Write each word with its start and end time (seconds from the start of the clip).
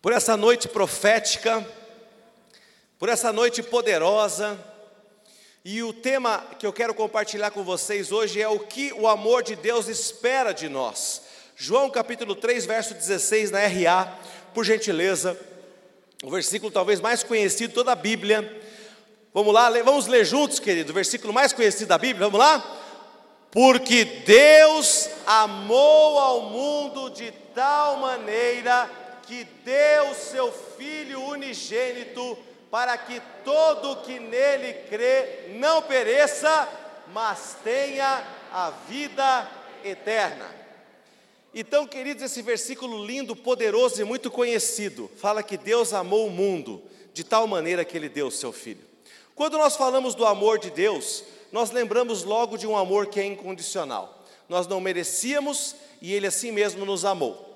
por 0.00 0.12
essa 0.12 0.36
noite 0.36 0.68
profética, 0.68 1.66
por 2.98 3.08
essa 3.08 3.32
noite 3.32 3.62
poderosa. 3.62 4.58
E 5.64 5.82
o 5.82 5.92
tema 5.92 6.46
que 6.58 6.66
eu 6.66 6.72
quero 6.72 6.94
compartilhar 6.94 7.50
com 7.50 7.64
vocês 7.64 8.12
hoje 8.12 8.40
é 8.40 8.48
o 8.48 8.60
que 8.60 8.92
o 8.92 9.08
amor 9.08 9.42
de 9.42 9.56
Deus 9.56 9.88
espera 9.88 10.52
de 10.52 10.68
nós. 10.68 11.22
João 11.56 11.90
capítulo 11.90 12.36
3, 12.36 12.64
verso 12.64 12.94
16 12.94 13.50
na 13.50 13.58
RA, 13.66 14.16
por 14.54 14.64
gentileza, 14.64 15.38
o 16.22 16.30
versículo 16.30 16.70
talvez 16.70 17.00
mais 17.00 17.24
conhecido 17.24 17.70
de 17.70 17.74
toda 17.74 17.90
a 17.92 17.96
Bíblia. 17.96 18.62
Vamos 19.34 19.52
lá, 19.52 19.68
vamos 19.82 20.06
ler 20.06 20.24
juntos, 20.24 20.60
querido, 20.60 20.92
o 20.92 20.94
versículo 20.94 21.32
mais 21.32 21.52
conhecido 21.52 21.88
da 21.88 21.98
Bíblia, 21.98 22.28
vamos 22.28 22.38
lá? 22.38 22.84
Porque 23.50 24.04
Deus 24.04 25.10
amou 25.26 26.18
ao 26.18 26.42
mundo 26.42 27.10
de 27.10 27.32
tal 27.52 27.96
maneira 27.98 29.07
que 29.28 29.44
deu 29.62 30.14
seu 30.14 30.50
Filho 30.50 31.22
unigênito, 31.22 32.38
para 32.70 32.96
que 32.96 33.20
todo 33.44 34.02
que 34.02 34.18
nele 34.18 34.72
crê 34.88 35.50
não 35.50 35.82
pereça, 35.82 36.66
mas 37.12 37.58
tenha 37.62 38.26
a 38.50 38.70
vida 38.88 39.50
eterna. 39.84 40.46
Então, 41.54 41.86
queridos, 41.86 42.22
esse 42.22 42.40
versículo 42.40 43.04
lindo, 43.04 43.36
poderoso 43.36 44.00
e 44.00 44.04
muito 44.04 44.30
conhecido, 44.30 45.10
fala 45.16 45.42
que 45.42 45.58
Deus 45.58 45.92
amou 45.92 46.26
o 46.26 46.30
mundo 46.30 46.82
de 47.12 47.22
tal 47.22 47.46
maneira 47.46 47.84
que 47.84 47.96
ele 47.96 48.08
deu 48.08 48.28
o 48.28 48.32
seu 48.32 48.52
Filho. 48.52 48.86
Quando 49.34 49.58
nós 49.58 49.76
falamos 49.76 50.14
do 50.14 50.24
amor 50.24 50.58
de 50.58 50.70
Deus, 50.70 51.24
nós 51.52 51.70
lembramos 51.70 52.24
logo 52.24 52.56
de 52.56 52.66
um 52.66 52.76
amor 52.76 53.06
que 53.06 53.20
é 53.20 53.24
incondicional. 53.24 54.24
Nós 54.48 54.66
não 54.66 54.80
merecíamos 54.80 55.76
e 56.00 56.14
ele 56.14 56.26
assim 56.26 56.50
mesmo 56.50 56.86
nos 56.86 57.04
amou. 57.04 57.47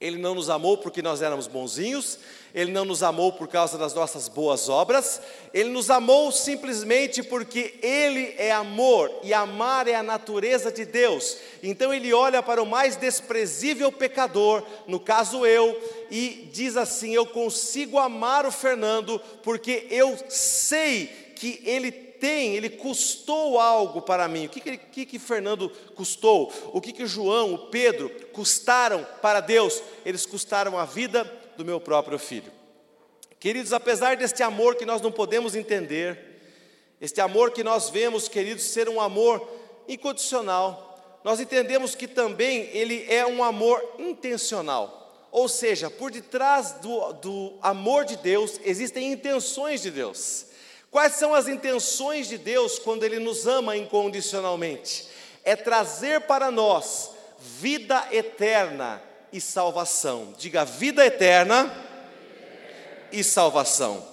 Ele 0.00 0.18
não 0.18 0.34
nos 0.34 0.50
amou 0.50 0.76
porque 0.76 1.00
nós 1.00 1.22
éramos 1.22 1.46
bonzinhos, 1.46 2.18
Ele 2.54 2.70
não 2.72 2.84
nos 2.84 3.02
amou 3.02 3.32
por 3.32 3.48
causa 3.48 3.78
das 3.78 3.94
nossas 3.94 4.28
boas 4.28 4.68
obras, 4.68 5.20
Ele 5.52 5.70
nos 5.70 5.88
amou 5.88 6.30
simplesmente 6.30 7.22
porque 7.22 7.74
Ele 7.82 8.34
é 8.36 8.52
amor 8.52 9.10
e 9.22 9.32
amar 9.32 9.88
é 9.88 9.94
a 9.94 10.02
natureza 10.02 10.70
de 10.70 10.84
Deus. 10.84 11.38
Então 11.62 11.94
Ele 11.94 12.12
olha 12.12 12.42
para 12.42 12.62
o 12.62 12.66
mais 12.66 12.96
desprezível 12.96 13.90
pecador, 13.90 14.62
no 14.86 15.00
caso 15.00 15.46
eu, 15.46 15.80
e 16.10 16.48
diz 16.52 16.76
assim: 16.76 17.14
Eu 17.14 17.26
consigo 17.26 17.98
amar 17.98 18.44
o 18.44 18.52
Fernando 18.52 19.20
porque 19.42 19.86
eu 19.90 20.18
sei 20.28 21.24
que 21.34 21.60
ele 21.64 21.90
tem, 22.24 22.56
ele 22.56 22.70
custou 22.70 23.60
algo 23.60 24.00
para 24.00 24.26
mim. 24.26 24.46
O 24.46 24.48
que, 24.48 24.58
que, 24.58 24.78
que, 24.78 25.04
que 25.04 25.18
Fernando 25.18 25.68
custou? 25.94 26.50
O 26.72 26.80
que, 26.80 26.90
que 26.90 27.06
João, 27.06 27.52
o 27.52 27.58
Pedro 27.66 28.08
custaram 28.32 29.06
para 29.20 29.40
Deus? 29.40 29.82
Eles 30.06 30.24
custaram 30.24 30.78
a 30.78 30.86
vida 30.86 31.30
do 31.54 31.66
meu 31.66 31.78
próprio 31.78 32.18
filho. 32.18 32.50
Queridos, 33.38 33.74
apesar 33.74 34.16
deste 34.16 34.42
amor 34.42 34.76
que 34.76 34.86
nós 34.86 35.02
não 35.02 35.12
podemos 35.12 35.54
entender, 35.54 36.40
este 36.98 37.20
amor 37.20 37.50
que 37.50 37.62
nós 37.62 37.90
vemos, 37.90 38.26
queridos, 38.26 38.64
ser 38.64 38.88
um 38.88 39.02
amor 39.02 39.46
incondicional, 39.86 41.20
nós 41.22 41.40
entendemos 41.40 41.94
que 41.94 42.08
também 42.08 42.70
ele 42.72 43.04
é 43.06 43.26
um 43.26 43.44
amor 43.44 43.96
intencional. 43.98 45.28
Ou 45.30 45.46
seja, 45.46 45.90
por 45.90 46.10
detrás 46.10 46.72
do, 46.80 47.12
do 47.12 47.58
amor 47.60 48.06
de 48.06 48.16
Deus 48.16 48.58
existem 48.64 49.12
intenções 49.12 49.82
de 49.82 49.90
Deus. 49.90 50.53
Quais 50.94 51.14
são 51.14 51.34
as 51.34 51.48
intenções 51.48 52.28
de 52.28 52.38
Deus 52.38 52.78
quando 52.78 53.02
Ele 53.02 53.18
nos 53.18 53.48
ama 53.48 53.76
incondicionalmente? 53.76 55.08
É 55.42 55.56
trazer 55.56 56.20
para 56.20 56.52
nós 56.52 57.10
vida 57.36 58.06
eterna 58.12 59.02
e 59.32 59.40
salvação. 59.40 60.32
Diga 60.38 60.64
vida 60.64 61.04
eterna 61.04 61.68
e 63.10 63.24
salvação. 63.24 64.06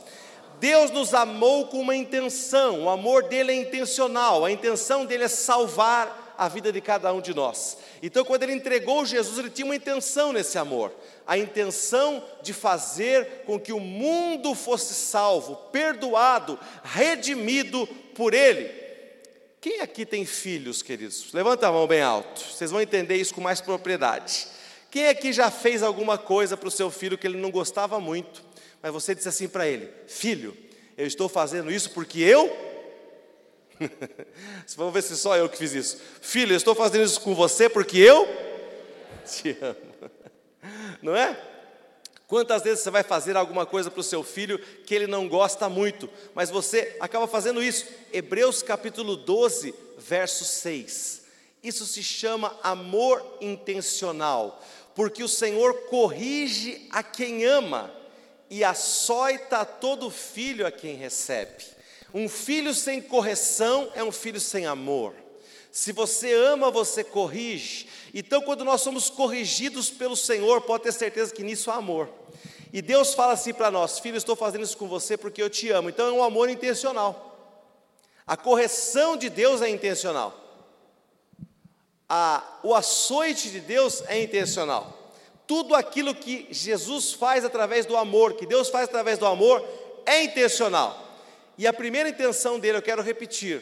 Deus 0.60 0.90
nos 0.90 1.14
amou 1.14 1.68
com 1.68 1.82
uma 1.82 1.96
intenção, 1.96 2.86
o 2.86 2.90
amor 2.90 3.26
dele 3.26 3.52
é 3.52 3.56
intencional, 3.58 4.44
a 4.44 4.52
intenção 4.52 5.06
dele 5.06 5.26
é 5.26 5.28
salvar 5.28 6.21
a 6.42 6.48
vida 6.48 6.72
de 6.72 6.82
cada 6.82 7.14
um 7.14 7.22
de 7.22 7.36
nós. 7.36 7.78
Então, 8.02 8.26
quando 8.26 8.42
ele 8.42 8.54
entregou 8.54 9.06
Jesus, 9.06 9.38
ele 9.38 9.52
tinha 9.52 9.64
uma 9.64 9.76
intenção 9.76 10.34
nesse 10.34 10.58
amor, 10.58 10.92
a 11.28 11.38
intenção 11.38 12.26
de 12.42 12.52
fazer 12.52 13.44
com 13.46 13.60
que 13.60 13.72
o 13.72 13.80
mundo 13.80 14.56
fosse 14.56 14.96
salvo, 14.96 15.56
perdoado, 15.72 16.58
redimido 16.84 17.86
por 18.16 18.34
ele. 18.34 18.72
Quem 19.62 19.82
aqui 19.82 20.04
tem 20.04 20.26
filhos, 20.26 20.82
queridos? 20.82 21.32
Levanta 21.32 21.68
a 21.68 21.72
mão 21.72 21.86
bem 21.86 22.02
alto, 22.02 22.42
vocês 22.42 22.72
vão 22.72 22.82
entender 22.82 23.18
isso 23.18 23.36
com 23.36 23.42
mais 23.42 23.62
propriedade. 23.62 24.48
Quem 24.90 25.10
aqui 25.10 25.32
já 25.32 25.52
fez 25.52 25.84
alguma 25.84 26.18
coisa 26.18 26.58
para 26.58 26.68
o 26.68 26.72
seu 26.72 26.90
filho 26.90 27.20
que 27.20 27.28
ele 27.28 27.38
não 27.38 27.52
gostava 27.52 28.00
muito, 28.00 28.44
mas 28.82 28.92
você 28.92 29.14
disse 29.14 29.30
assim 29.30 29.48
para 29.48 29.68
ele: 29.68 29.88
Filho, 30.08 30.58
eu 30.98 31.06
estou 31.06 31.30
fazendo 31.30 31.72
isso 31.72 31.92
porque 31.92 32.20
eu 32.20 32.71
Vamos 34.76 34.94
ver 34.94 35.04
se 35.04 35.18
só 35.18 35.36
eu 35.38 35.50
que 35.50 35.58
fiz 35.58 35.74
isso. 35.74 35.98
Filho, 36.22 36.54
eu 36.54 36.58
estou 36.58 36.76
fazendo 36.76 37.06
isso 37.06 37.22
com 37.22 37.34
você 37.34 37.70
porque 37.70 37.98
eu 37.98 38.28
te 39.26 39.58
amo. 39.62 39.92
Não 41.02 41.16
é? 41.16 41.40
Quantas 42.28 42.64
vezes 42.64 42.82
você 42.82 42.90
vai 42.90 43.04
fazer 43.04 43.36
alguma 43.36 43.66
coisa 43.66 43.92
para 43.92 44.00
o 44.00 44.04
seu 44.04 44.24
filho 44.24 44.58
que 44.86 44.96
ele 44.96 45.06
não 45.06 45.28
gosta 45.28 45.68
muito, 45.68 46.10
mas 46.34 46.50
você 46.50 46.96
acaba 47.00 47.28
fazendo 47.28 47.62
isso? 47.62 47.86
Hebreus 48.14 48.64
capítulo 48.64 49.18
12, 49.18 49.76
verso 49.98 50.46
6. 50.46 51.24
Isso 51.62 51.86
se 51.86 52.02
chama 52.02 52.58
amor 52.64 53.22
intencional, 53.42 54.64
porque 54.96 55.22
o 55.22 55.28
Senhor 55.28 55.74
corrige 55.90 56.88
a 56.90 57.04
quem 57.04 57.46
ama 57.46 57.94
e 58.50 58.64
açoita 58.64 59.66
todo 59.66 60.10
filho 60.10 60.66
a 60.66 60.72
quem 60.72 60.96
recebe. 60.96 61.66
Um 62.14 62.28
filho 62.28 62.74
sem 62.74 63.02
correção 63.02 63.90
é 63.96 64.04
um 64.04 64.12
filho 64.12 64.40
sem 64.40 64.66
amor. 64.66 65.14
Se 65.72 65.94
você 65.94 66.34
ama, 66.34 66.70
você 66.70 67.04
corrige. 67.04 67.88
Então, 68.14 68.42
quando 68.42 68.66
nós 68.66 68.82
somos 68.82 69.10
corrigidos 69.10 69.90
pelo 69.90 70.18
Senhor, 70.18 70.62
pode 70.62 70.84
ter 70.84 70.92
certeza 70.92 71.34
que 71.34 71.44
nisso 71.44 71.72
há 71.72 71.76
amor. 71.76 72.10
E 72.74 72.82
Deus 72.82 73.14
fala 73.14 73.34
assim 73.34 73.54
para 73.54 73.72
nós: 73.72 74.00
Filho, 74.00 74.18
estou 74.18 74.36
fazendo 74.36 74.64
isso 74.66 74.78
com 74.78 74.88
você 74.88 75.16
porque 75.16 75.42
eu 75.42 75.50
te 75.50 75.70
amo. 75.70 75.90
Então, 75.90 76.08
é 76.08 76.12
um 76.12 76.24
amor 76.24 76.50
intencional. 76.50 77.30
A 78.28 78.36
correção 78.36 79.16
de 79.16 79.30
Deus 79.30 79.62
é 79.62 79.70
intencional. 79.70 80.38
A, 82.08 82.60
o 82.64 82.76
açoite 82.76 83.50
de 83.50 83.62
Deus 83.62 84.04
é 84.08 84.22
intencional. 84.22 85.14
Tudo 85.48 85.74
aquilo 85.74 86.14
que 86.14 86.48
Jesus 86.52 87.14
faz 87.14 87.46
através 87.46 87.86
do 87.86 87.96
amor, 87.96 88.34
que 88.34 88.46
Deus 88.46 88.70
faz 88.70 88.86
através 88.90 89.18
do 89.18 89.26
amor, 89.26 89.66
é 90.06 90.24
intencional. 90.24 91.11
E 91.62 91.68
a 91.68 91.72
primeira 91.72 92.10
intenção 92.10 92.60
dele, 92.60 92.80
eu 92.80 92.82
quero 92.82 93.04
repetir, 93.04 93.62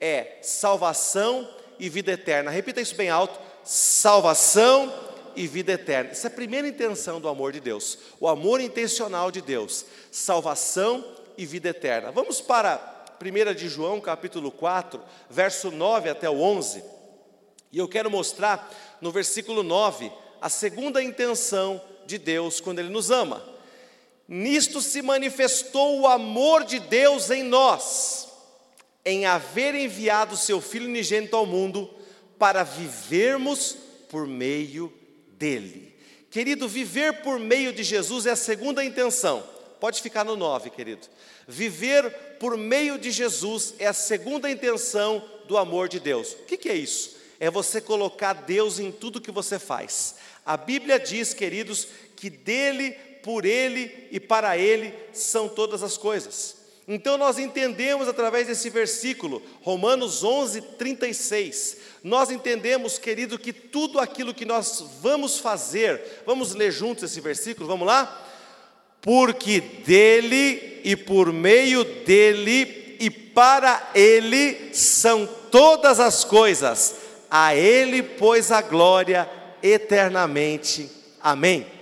é 0.00 0.38
salvação 0.40 1.52
e 1.80 1.88
vida 1.88 2.12
eterna. 2.12 2.48
Repita 2.48 2.80
isso 2.80 2.94
bem 2.94 3.10
alto: 3.10 3.40
salvação 3.64 4.94
e 5.34 5.48
vida 5.48 5.72
eterna. 5.72 6.12
Essa 6.12 6.28
é 6.28 6.30
a 6.30 6.32
primeira 6.32 6.68
intenção 6.68 7.20
do 7.20 7.26
amor 7.28 7.50
de 7.50 7.58
Deus, 7.58 7.98
o 8.20 8.28
amor 8.28 8.60
intencional 8.60 9.32
de 9.32 9.40
Deus, 9.40 9.84
salvação 10.12 11.04
e 11.36 11.44
vida 11.44 11.70
eterna. 11.70 12.12
Vamos 12.12 12.40
para 12.40 13.04
1 13.20 13.52
de 13.52 13.68
João, 13.68 14.00
capítulo 14.00 14.52
4, 14.52 15.02
verso 15.28 15.72
9 15.72 16.08
até 16.08 16.30
o 16.30 16.40
11. 16.40 16.84
E 17.72 17.78
eu 17.78 17.88
quero 17.88 18.08
mostrar 18.08 18.72
no 19.00 19.10
versículo 19.10 19.64
9 19.64 20.12
a 20.40 20.48
segunda 20.48 21.02
intenção 21.02 21.82
de 22.06 22.16
Deus 22.16 22.60
quando 22.60 22.78
ele 22.78 22.90
nos 22.90 23.10
ama. 23.10 23.42
Nisto 24.32 24.80
se 24.80 25.02
manifestou 25.02 25.98
o 25.98 26.06
amor 26.06 26.62
de 26.62 26.78
Deus 26.78 27.30
em 27.30 27.42
nós, 27.42 28.28
em 29.04 29.26
haver 29.26 29.74
enviado 29.74 30.36
seu 30.36 30.60
Filho 30.60 30.86
unigênito 30.86 31.34
ao 31.34 31.44
mundo 31.44 31.90
para 32.38 32.62
vivermos 32.62 33.76
por 34.08 34.28
meio 34.28 34.92
dele. 35.32 35.92
Querido, 36.30 36.68
viver 36.68 37.22
por 37.22 37.40
meio 37.40 37.72
de 37.72 37.82
Jesus 37.82 38.24
é 38.24 38.30
a 38.30 38.36
segunda 38.36 38.84
intenção. 38.84 39.42
Pode 39.80 40.00
ficar 40.00 40.24
no 40.24 40.36
9, 40.36 40.70
querido. 40.70 41.08
Viver 41.48 42.08
por 42.38 42.56
meio 42.56 43.00
de 43.00 43.10
Jesus 43.10 43.74
é 43.80 43.88
a 43.88 43.92
segunda 43.92 44.48
intenção 44.48 45.28
do 45.48 45.58
amor 45.58 45.88
de 45.88 45.98
Deus. 45.98 46.34
O 46.34 46.44
que, 46.44 46.56
que 46.56 46.68
é 46.68 46.76
isso? 46.76 47.16
É 47.40 47.50
você 47.50 47.80
colocar 47.80 48.32
Deus 48.32 48.78
em 48.78 48.92
tudo 48.92 49.20
que 49.20 49.32
você 49.32 49.58
faz. 49.58 50.14
A 50.46 50.56
Bíblia 50.56 51.00
diz, 51.00 51.34
queridos, 51.34 51.88
que 52.14 52.30
dele 52.30 53.09
por 53.22 53.44
Ele 53.44 54.08
e 54.10 54.18
para 54.18 54.56
Ele 54.56 54.94
são 55.12 55.48
todas 55.48 55.82
as 55.82 55.96
coisas. 55.96 56.60
Então 56.92 57.16
nós 57.16 57.38
entendemos 57.38 58.08
através 58.08 58.48
desse 58.48 58.68
versículo, 58.68 59.40
Romanos 59.62 60.24
11, 60.24 60.60
36, 60.76 61.76
nós 62.02 62.32
entendemos, 62.32 62.98
querido, 62.98 63.38
que 63.38 63.52
tudo 63.52 64.00
aquilo 64.00 64.34
que 64.34 64.44
nós 64.44 64.84
vamos 65.00 65.38
fazer, 65.38 66.22
vamos 66.26 66.52
ler 66.52 66.72
juntos 66.72 67.04
esse 67.04 67.20
versículo, 67.20 67.68
vamos 67.68 67.86
lá? 67.86 68.26
Porque 69.00 69.60
dele 69.60 70.80
e 70.82 70.96
por 70.96 71.32
meio 71.32 71.84
dele 71.84 72.96
e 72.98 73.08
para 73.08 73.90
ele 73.94 74.74
são 74.74 75.28
todas 75.50 76.00
as 76.00 76.24
coisas, 76.24 76.96
a 77.30 77.54
ele, 77.54 78.02
pois, 78.02 78.50
a 78.50 78.60
glória 78.60 79.30
eternamente. 79.62 80.90
Amém. 81.22 81.79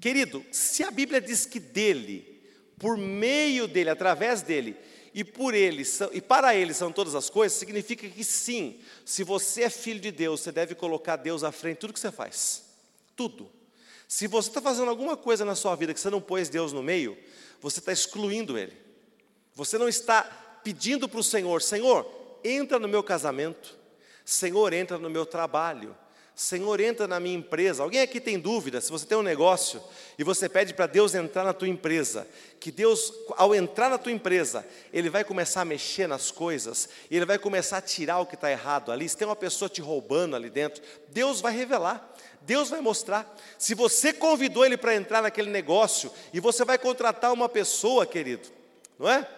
Querido, 0.00 0.44
se 0.50 0.82
a 0.82 0.90
Bíblia 0.90 1.20
diz 1.20 1.44
que 1.44 1.60
dele, 1.60 2.42
por 2.78 2.96
meio 2.96 3.68
dele, 3.68 3.90
através 3.90 4.40
dele, 4.42 4.76
e 5.12 5.24
por 5.24 5.54
ele 5.54 5.82
e 6.12 6.20
para 6.20 6.54
ele 6.54 6.72
são 6.72 6.92
todas 6.92 7.14
as 7.14 7.28
coisas, 7.28 7.58
significa 7.58 8.08
que 8.08 8.24
sim, 8.24 8.80
se 9.04 9.24
você 9.24 9.64
é 9.64 9.70
filho 9.70 10.00
de 10.00 10.10
Deus, 10.10 10.40
você 10.40 10.52
deve 10.52 10.74
colocar 10.74 11.16
Deus 11.16 11.42
à 11.42 11.50
frente 11.52 11.74
de 11.74 11.80
tudo 11.80 11.92
que 11.92 12.00
você 12.00 12.12
faz. 12.12 12.64
Tudo. 13.16 13.50
Se 14.06 14.26
você 14.26 14.48
está 14.48 14.62
fazendo 14.62 14.88
alguma 14.88 15.16
coisa 15.16 15.44
na 15.44 15.54
sua 15.54 15.74
vida 15.76 15.92
que 15.92 16.00
você 16.00 16.10
não 16.10 16.20
pôs 16.20 16.48
Deus 16.48 16.72
no 16.72 16.82
meio, 16.82 17.18
você 17.60 17.80
está 17.80 17.92
excluindo 17.92 18.56
Ele. 18.56 18.76
Você 19.54 19.76
não 19.76 19.88
está 19.88 20.22
pedindo 20.64 21.08
para 21.08 21.20
o 21.20 21.24
Senhor, 21.24 21.60
Senhor, 21.60 22.38
entra 22.42 22.78
no 22.78 22.88
meu 22.88 23.02
casamento, 23.02 23.76
Senhor, 24.24 24.72
entra 24.72 24.98
no 24.98 25.10
meu 25.10 25.26
trabalho, 25.26 25.96
Senhor, 26.40 26.80
entra 26.80 27.06
na 27.06 27.20
minha 27.20 27.36
empresa. 27.36 27.82
Alguém 27.82 28.00
aqui 28.00 28.18
tem 28.18 28.38
dúvida? 28.38 28.80
Se 28.80 28.90
você 28.90 29.04
tem 29.04 29.18
um 29.18 29.22
negócio 29.22 29.78
e 30.18 30.24
você 30.24 30.48
pede 30.48 30.72
para 30.72 30.86
Deus 30.86 31.14
entrar 31.14 31.44
na 31.44 31.52
tua 31.52 31.68
empresa, 31.68 32.26
que 32.58 32.72
Deus, 32.72 33.12
ao 33.36 33.54
entrar 33.54 33.90
na 33.90 33.98
tua 33.98 34.10
empresa, 34.10 34.66
Ele 34.90 35.10
vai 35.10 35.22
começar 35.22 35.60
a 35.60 35.64
mexer 35.66 36.06
nas 36.06 36.30
coisas, 36.30 36.88
Ele 37.10 37.26
vai 37.26 37.38
começar 37.38 37.76
a 37.76 37.82
tirar 37.82 38.20
o 38.20 38.26
que 38.26 38.36
está 38.36 38.50
errado 38.50 38.90
ali. 38.90 39.06
Se 39.06 39.18
tem 39.18 39.28
uma 39.28 39.36
pessoa 39.36 39.68
te 39.68 39.82
roubando 39.82 40.34
ali 40.34 40.48
dentro, 40.48 40.82
Deus 41.10 41.42
vai 41.42 41.54
revelar. 41.54 42.10
Deus 42.40 42.70
vai 42.70 42.80
mostrar. 42.80 43.36
Se 43.58 43.74
você 43.74 44.10
convidou 44.10 44.64
ele 44.64 44.78
para 44.78 44.96
entrar 44.96 45.20
naquele 45.20 45.50
negócio 45.50 46.10
e 46.32 46.40
você 46.40 46.64
vai 46.64 46.78
contratar 46.78 47.34
uma 47.34 47.50
pessoa, 47.50 48.06
querido, 48.06 48.48
não 48.98 49.10
é? 49.10 49.28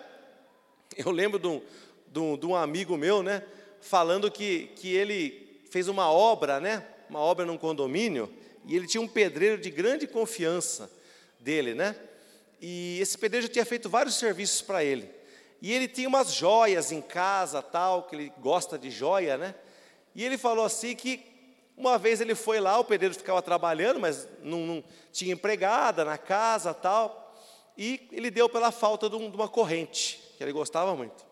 Eu 0.97 1.11
lembro 1.11 1.41
de 1.41 1.49
um, 1.49 1.61
de 2.07 2.21
um, 2.21 2.39
de 2.39 2.47
um 2.47 2.55
amigo 2.55 2.97
meu, 2.97 3.25
né? 3.25 3.43
Falando 3.81 4.31
que, 4.31 4.69
que 4.77 4.95
ele 4.95 5.61
fez 5.69 5.89
uma 5.89 6.09
obra, 6.09 6.61
né? 6.61 6.87
Uma 7.13 7.21
obra 7.21 7.45
num 7.45 7.59
condomínio 7.59 8.33
e 8.65 8.75
ele 8.75 8.87
tinha 8.87 9.03
um 9.03 9.07
pedreiro 9.07 9.61
de 9.61 9.71
grande 9.71 10.07
confiança 10.07 10.91
dele, 11.39 11.75
né? 11.75 11.95
E 12.59 12.99
esse 13.03 13.19
pedreiro 13.19 13.47
já 13.47 13.53
tinha 13.53 13.67
feito 13.67 13.91
vários 13.91 14.15
serviços 14.15 14.63
para 14.63 14.83
ele. 14.83 15.11
E 15.61 15.71
ele 15.75 15.87
tinha 15.87 16.09
umas 16.09 16.33
joias 16.33 16.91
em 16.91 17.03
casa, 17.03 17.61
tal, 17.61 18.05
que 18.05 18.17
ele 18.17 18.33
gosta 18.39 18.79
de 18.79 18.91
joia, 18.91 19.37
né? 19.37 19.55
E 20.15 20.25
ele 20.25 20.39
falou 20.39 20.65
assim 20.65 20.97
que 20.97 21.23
uma 21.77 21.99
vez 21.99 22.19
ele 22.23 22.35
foi 22.35 22.61
lá, 22.61 22.79
o 22.79 22.85
pedreiro 22.85 23.15
ficava 23.15 23.43
trabalhando, 23.43 24.01
mas 24.01 24.27
não, 24.43 24.61
não 24.61 24.85
tinha 25.13 25.35
empregada 25.35 26.07
na 26.07 26.17
casa 26.17 26.73
tal, 26.73 27.37
e 27.77 28.09
ele 28.11 28.31
deu 28.31 28.49
pela 28.49 28.73
falta 28.73 29.11
de, 29.11 29.17
um, 29.17 29.29
de 29.29 29.37
uma 29.37 29.51
corrente, 29.51 30.19
que 30.39 30.43
ele 30.43 30.53
gostava 30.53 30.97
muito. 30.97 31.27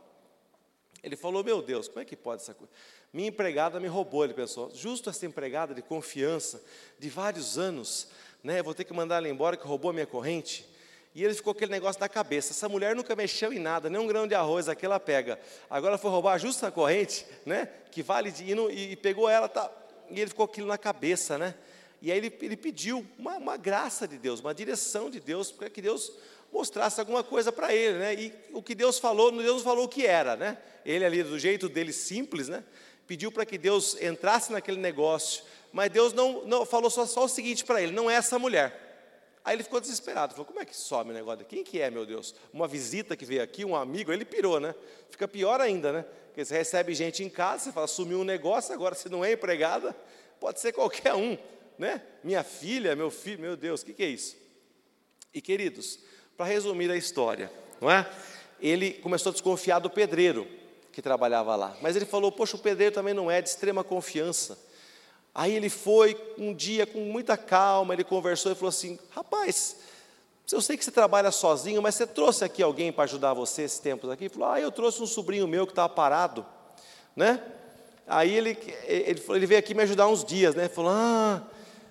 Ele 1.02 1.16
falou: 1.16 1.42
Meu 1.42 1.62
Deus, 1.62 1.88
como 1.88 2.00
é 2.00 2.04
que 2.04 2.16
pode 2.16 2.42
essa 2.42 2.52
coisa? 2.52 2.70
Minha 3.12 3.28
empregada 3.28 3.80
me 3.80 3.88
roubou, 3.88 4.24
ele 4.24 4.34
pensou. 4.34 4.70
Justo 4.74 5.10
essa 5.10 5.26
empregada 5.26 5.74
de 5.74 5.82
confiança, 5.82 6.62
de 6.98 7.08
vários 7.08 7.58
anos, 7.58 8.08
né? 8.42 8.62
Vou 8.62 8.74
ter 8.74 8.84
que 8.84 8.92
mandar 8.92 9.16
ela 9.16 9.28
embora 9.28 9.56
que 9.56 9.66
roubou 9.66 9.90
a 9.90 9.94
minha 9.94 10.06
corrente. 10.06 10.68
E 11.12 11.24
ele 11.24 11.34
ficou 11.34 11.50
aquele 11.50 11.72
negócio 11.72 12.00
na 12.00 12.08
cabeça. 12.08 12.52
Essa 12.52 12.68
mulher 12.68 12.94
nunca 12.94 13.16
mexeu 13.16 13.52
em 13.52 13.58
nada, 13.58 13.90
nem 13.90 14.00
um 14.00 14.06
grão 14.06 14.28
de 14.28 14.34
arroz 14.34 14.68
aqui 14.68 14.86
ela 14.86 15.00
pega. 15.00 15.40
Agora 15.68 15.98
foi 15.98 16.10
roubar 16.10 16.38
justo 16.38 16.64
a 16.64 16.70
corrente, 16.70 17.26
né? 17.44 17.68
Que 17.90 18.02
vale 18.02 18.30
de. 18.30 18.44
E, 18.44 18.92
e 18.92 18.96
pegou 18.96 19.28
ela, 19.28 19.48
tá 19.48 19.70
e 20.10 20.20
ele 20.20 20.28
ficou 20.28 20.44
aquilo 20.44 20.66
na 20.66 20.76
cabeça, 20.76 21.38
né? 21.38 21.54
E 22.02 22.10
aí 22.10 22.18
ele, 22.18 22.32
ele 22.40 22.56
pediu 22.56 23.06
uma, 23.18 23.36
uma, 23.36 23.56
graça 23.56 24.08
de 24.08 24.18
Deus, 24.18 24.40
uma 24.40 24.54
direção 24.54 25.10
de 25.10 25.20
Deus, 25.20 25.52
para 25.52 25.70
que 25.70 25.80
Deus 25.80 26.12
mostrasse 26.52 26.98
alguma 26.98 27.22
coisa 27.22 27.52
para 27.52 27.74
ele, 27.74 27.98
né? 27.98 28.14
E 28.14 28.32
o 28.52 28.62
que 28.62 28.74
Deus 28.74 28.98
falou, 28.98 29.30
Deus 29.30 29.62
falou 29.62 29.84
o 29.84 29.88
que 29.88 30.06
era, 30.06 30.36
né? 30.36 30.58
Ele 30.84 31.04
ali, 31.04 31.22
do 31.22 31.38
jeito 31.38 31.68
dele 31.68 31.92
simples, 31.92 32.48
né? 32.48 32.64
Pediu 33.10 33.32
para 33.32 33.44
que 33.44 33.58
Deus 33.58 34.00
entrasse 34.00 34.52
naquele 34.52 34.78
negócio, 34.78 35.42
mas 35.72 35.90
Deus 35.90 36.12
não, 36.12 36.46
não 36.46 36.64
falou 36.64 36.88
só, 36.88 37.04
só 37.06 37.24
o 37.24 37.28
seguinte 37.28 37.64
para 37.64 37.82
ele: 37.82 37.90
não 37.90 38.08
é 38.08 38.14
essa 38.14 38.38
mulher. 38.38 39.40
Aí 39.44 39.56
ele 39.56 39.64
ficou 39.64 39.80
desesperado, 39.80 40.32
falou: 40.32 40.46
como 40.46 40.60
é 40.60 40.64
que 40.64 40.76
some 40.76 41.10
o 41.10 41.12
negócio? 41.12 41.44
Quem 41.44 41.64
que 41.64 41.80
é, 41.80 41.90
meu 41.90 42.06
Deus? 42.06 42.36
Uma 42.52 42.68
visita 42.68 43.16
que 43.16 43.24
veio 43.24 43.42
aqui, 43.42 43.64
um 43.64 43.74
amigo, 43.74 44.12
ele 44.12 44.24
pirou, 44.24 44.60
né? 44.60 44.76
Fica 45.08 45.26
pior 45.26 45.60
ainda, 45.60 45.92
né? 45.92 46.04
Porque 46.26 46.44
você 46.44 46.56
recebe 46.56 46.94
gente 46.94 47.24
em 47.24 47.28
casa, 47.28 47.64
você 47.64 47.72
fala, 47.72 47.88
sumiu 47.88 48.20
um 48.20 48.24
negócio, 48.24 48.72
agora 48.72 48.94
se 48.94 49.08
não 49.08 49.24
é 49.24 49.32
empregada, 49.32 49.92
pode 50.38 50.60
ser 50.60 50.70
qualquer 50.72 51.12
um, 51.12 51.36
né? 51.76 52.00
Minha 52.22 52.44
filha, 52.44 52.94
meu 52.94 53.10
filho, 53.10 53.40
meu 53.40 53.56
Deus, 53.56 53.82
o 53.82 53.86
que, 53.86 53.92
que 53.92 54.04
é 54.04 54.08
isso? 54.08 54.36
E 55.34 55.40
queridos, 55.40 55.98
para 56.36 56.46
resumir 56.46 56.88
a 56.92 56.96
história, 56.96 57.50
não 57.80 57.90
é? 57.90 58.08
Ele 58.60 58.92
começou 58.92 59.30
a 59.30 59.32
desconfiar 59.32 59.80
do 59.80 59.90
pedreiro 59.90 60.59
que 61.00 61.02
trabalhava 61.02 61.56
lá, 61.56 61.74
mas 61.80 61.96
ele 61.96 62.04
falou: 62.04 62.30
Poxa, 62.30 62.56
o 62.56 62.58
pedreiro 62.58 62.94
também 62.94 63.14
não 63.14 63.30
é 63.30 63.40
de 63.40 63.48
extrema 63.48 63.82
confiança. 63.82 64.58
Aí 65.34 65.54
ele 65.54 65.70
foi 65.70 66.16
um 66.36 66.52
dia 66.52 66.86
com 66.86 67.00
muita 67.00 67.36
calma, 67.36 67.94
ele 67.94 68.04
conversou 68.04 68.52
e 68.52 68.54
falou 68.54 68.68
assim: 68.68 68.98
Rapaz, 69.10 69.76
eu 70.52 70.60
sei 70.60 70.76
que 70.76 70.84
você 70.84 70.90
trabalha 70.90 71.30
sozinho, 71.30 71.80
mas 71.80 71.94
você 71.94 72.06
trouxe 72.06 72.44
aqui 72.44 72.62
alguém 72.62 72.92
para 72.92 73.04
ajudar 73.04 73.32
você 73.32 73.62
esses 73.62 73.78
tempos 73.78 74.10
aqui? 74.10 74.24
Ele 74.24 74.34
falou: 74.34 74.50
Ah, 74.50 74.60
eu 74.60 74.70
trouxe 74.70 75.02
um 75.02 75.06
sobrinho 75.06 75.48
meu 75.48 75.66
que 75.66 75.72
estava 75.72 75.88
parado, 75.88 76.44
né? 77.16 77.42
Aí 78.06 78.36
ele, 78.36 78.58
ele, 78.84 79.22
ele, 79.26 79.46
veio 79.46 79.58
aqui 79.58 79.72
me 79.72 79.82
ajudar 79.84 80.06
uns 80.06 80.22
dias, 80.22 80.54
né? 80.54 80.64
Ele 80.64 80.74
falou: 80.74 80.90
Ah, 80.92 81.42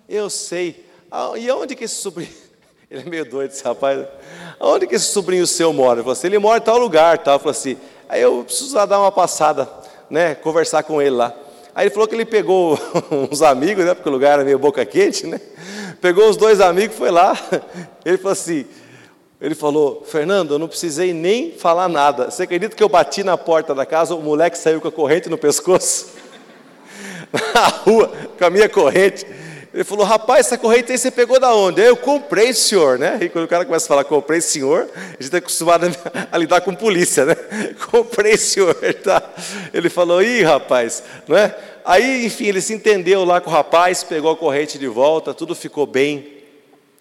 eu 0.07 0.29
sei. 0.29 0.85
Ah, 1.09 1.31
e 1.35 1.49
onde 1.49 1.75
que 1.75 1.85
esse 1.85 1.95
sobrinho. 1.95 2.33
Ele 2.89 3.03
é 3.03 3.05
meio 3.05 3.23
doido, 3.29 3.51
esse 3.51 3.63
rapaz. 3.63 4.07
Onde 4.59 4.87
que 4.87 4.95
esse 4.95 5.05
sobrinho 5.05 5.45
seu 5.45 5.71
mora? 5.71 5.99
Ele 5.99 6.01
falou 6.01 6.13
assim: 6.13 6.25
Ele 6.25 6.39
mora 6.39 6.57
em 6.57 6.61
tal 6.63 6.79
lugar, 6.79 7.19
tal. 7.19 7.35
Eu 7.35 7.39
falei 7.39 7.51
assim: 7.51 7.77
Aí 8.09 8.23
eu 8.23 8.43
preciso 8.43 8.73
dar 8.87 8.99
uma 8.99 9.11
passada, 9.11 9.69
né? 10.09 10.33
Conversar 10.33 10.81
com 10.81 10.99
ele 10.99 11.11
lá. 11.11 11.31
Aí 11.75 11.85
ele 11.85 11.93
falou 11.93 12.07
que 12.07 12.15
ele 12.15 12.25
pegou 12.25 12.77
uns 13.31 13.43
amigos, 13.43 13.85
né? 13.85 13.93
Porque 13.93 14.09
o 14.09 14.11
lugar 14.11 14.33
era 14.33 14.43
meio 14.43 14.57
boca 14.57 14.83
quente, 14.83 15.27
né? 15.27 15.39
Pegou 16.01 16.27
os 16.27 16.35
dois 16.35 16.59
amigos, 16.59 16.97
foi 16.97 17.11
lá. 17.11 17.37
Ele 18.05 18.17
falou 18.17 18.31
assim: 18.31 18.65
ele 19.41 19.55
falou, 19.55 20.03
Fernando, 20.05 20.55
eu 20.55 20.59
não 20.59 20.67
precisei 20.67 21.13
nem 21.13 21.51
falar 21.51 21.87
nada. 21.87 22.29
Você 22.29 22.43
acredita 22.43 22.75
que 22.75 22.83
eu 22.83 22.89
bati 22.89 23.23
na 23.23 23.37
porta 23.37 23.73
da 23.73 23.85
casa, 23.85 24.13
o 24.13 24.21
moleque 24.21 24.57
saiu 24.57 24.81
com 24.81 24.89
a 24.89 24.91
corrente 24.91 25.29
no 25.29 25.37
pescoço? 25.37 26.07
Na 27.53 27.67
rua, 27.67 28.11
com 28.37 28.45
a 28.45 28.49
minha 28.49 28.67
corrente. 28.67 29.25
Ele 29.71 29.83
falou, 29.83 30.03
rapaz, 30.03 30.47
essa 30.47 30.57
corrente 30.57 30.91
aí 30.91 30.97
você 30.97 31.11
pegou 31.11 31.39
da 31.39 31.53
onde? 31.53 31.81
Eu 31.81 31.95
comprei, 31.95 32.53
senhor, 32.53 32.97
né? 32.97 33.19
E 33.21 33.29
quando 33.29 33.45
o 33.45 33.47
cara 33.47 33.63
começa 33.65 33.85
a 33.85 33.87
falar, 33.87 34.03
comprei, 34.03 34.41
senhor, 34.41 34.89
a 34.95 35.11
gente 35.11 35.21
está 35.21 35.37
acostumado 35.37 35.85
a 36.31 36.37
lidar 36.37 36.61
com 36.61 36.73
polícia, 36.73 37.23
né? 37.23 37.35
Comprei, 37.91 38.35
senhor, 38.35 38.73
tá? 39.03 39.21
Ele 39.71 39.89
falou, 39.89 40.23
ih, 40.23 40.41
rapaz, 40.41 41.03
não 41.27 41.37
é? 41.37 41.55
Aí, 41.85 42.25
enfim, 42.25 42.45
ele 42.45 42.61
se 42.61 42.73
entendeu 42.73 43.23
lá 43.23 43.39
com 43.39 43.49
o 43.49 43.53
rapaz, 43.53 44.03
pegou 44.03 44.31
a 44.31 44.35
corrente 44.35 44.79
de 44.79 44.87
volta, 44.87 45.33
tudo 45.35 45.53
ficou 45.53 45.85
bem. 45.85 46.39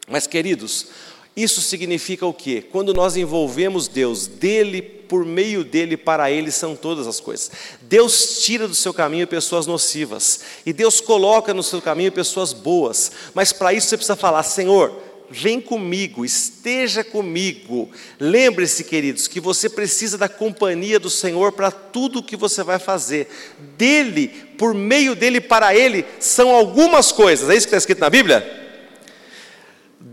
Mas, 0.06 0.26
queridos, 0.26 0.88
isso 1.34 1.62
significa 1.62 2.26
o 2.26 2.34
quê? 2.34 2.62
Quando 2.70 2.92
nós 2.92 3.16
envolvemos 3.16 3.88
Deus, 3.88 4.26
dele, 4.26 4.97
por 5.08 5.24
meio 5.24 5.64
dele, 5.64 5.96
para 5.96 6.30
ele 6.30 6.50
são 6.50 6.76
todas 6.76 7.06
as 7.06 7.18
coisas. 7.18 7.50
Deus 7.82 8.42
tira 8.42 8.68
do 8.68 8.74
seu 8.74 8.92
caminho 8.92 9.26
pessoas 9.26 9.66
nocivas, 9.66 10.40
e 10.66 10.72
Deus 10.72 11.00
coloca 11.00 11.54
no 11.54 11.62
seu 11.62 11.80
caminho 11.80 12.12
pessoas 12.12 12.52
boas, 12.52 13.10
mas 13.34 13.52
para 13.52 13.72
isso 13.72 13.88
você 13.88 13.96
precisa 13.96 14.16
falar: 14.16 14.42
Senhor, 14.42 14.92
vem 15.30 15.60
comigo, 15.60 16.24
esteja 16.24 17.02
comigo. 17.02 17.90
Lembre-se, 18.20 18.84
queridos, 18.84 19.26
que 19.26 19.40
você 19.40 19.68
precisa 19.68 20.18
da 20.18 20.28
companhia 20.28 21.00
do 21.00 21.10
Senhor 21.10 21.52
para 21.52 21.70
tudo 21.70 22.18
o 22.18 22.22
que 22.22 22.36
você 22.36 22.62
vai 22.62 22.78
fazer. 22.78 23.28
Dele, 23.76 24.28
por 24.58 24.74
meio 24.74 25.14
dele, 25.14 25.40
para 25.40 25.74
ele, 25.74 26.04
são 26.20 26.50
algumas 26.50 27.10
coisas. 27.10 27.48
É 27.48 27.54
isso 27.54 27.66
que 27.66 27.70
está 27.70 27.78
escrito 27.78 28.00
na 28.00 28.10
Bíblia? 28.10 28.58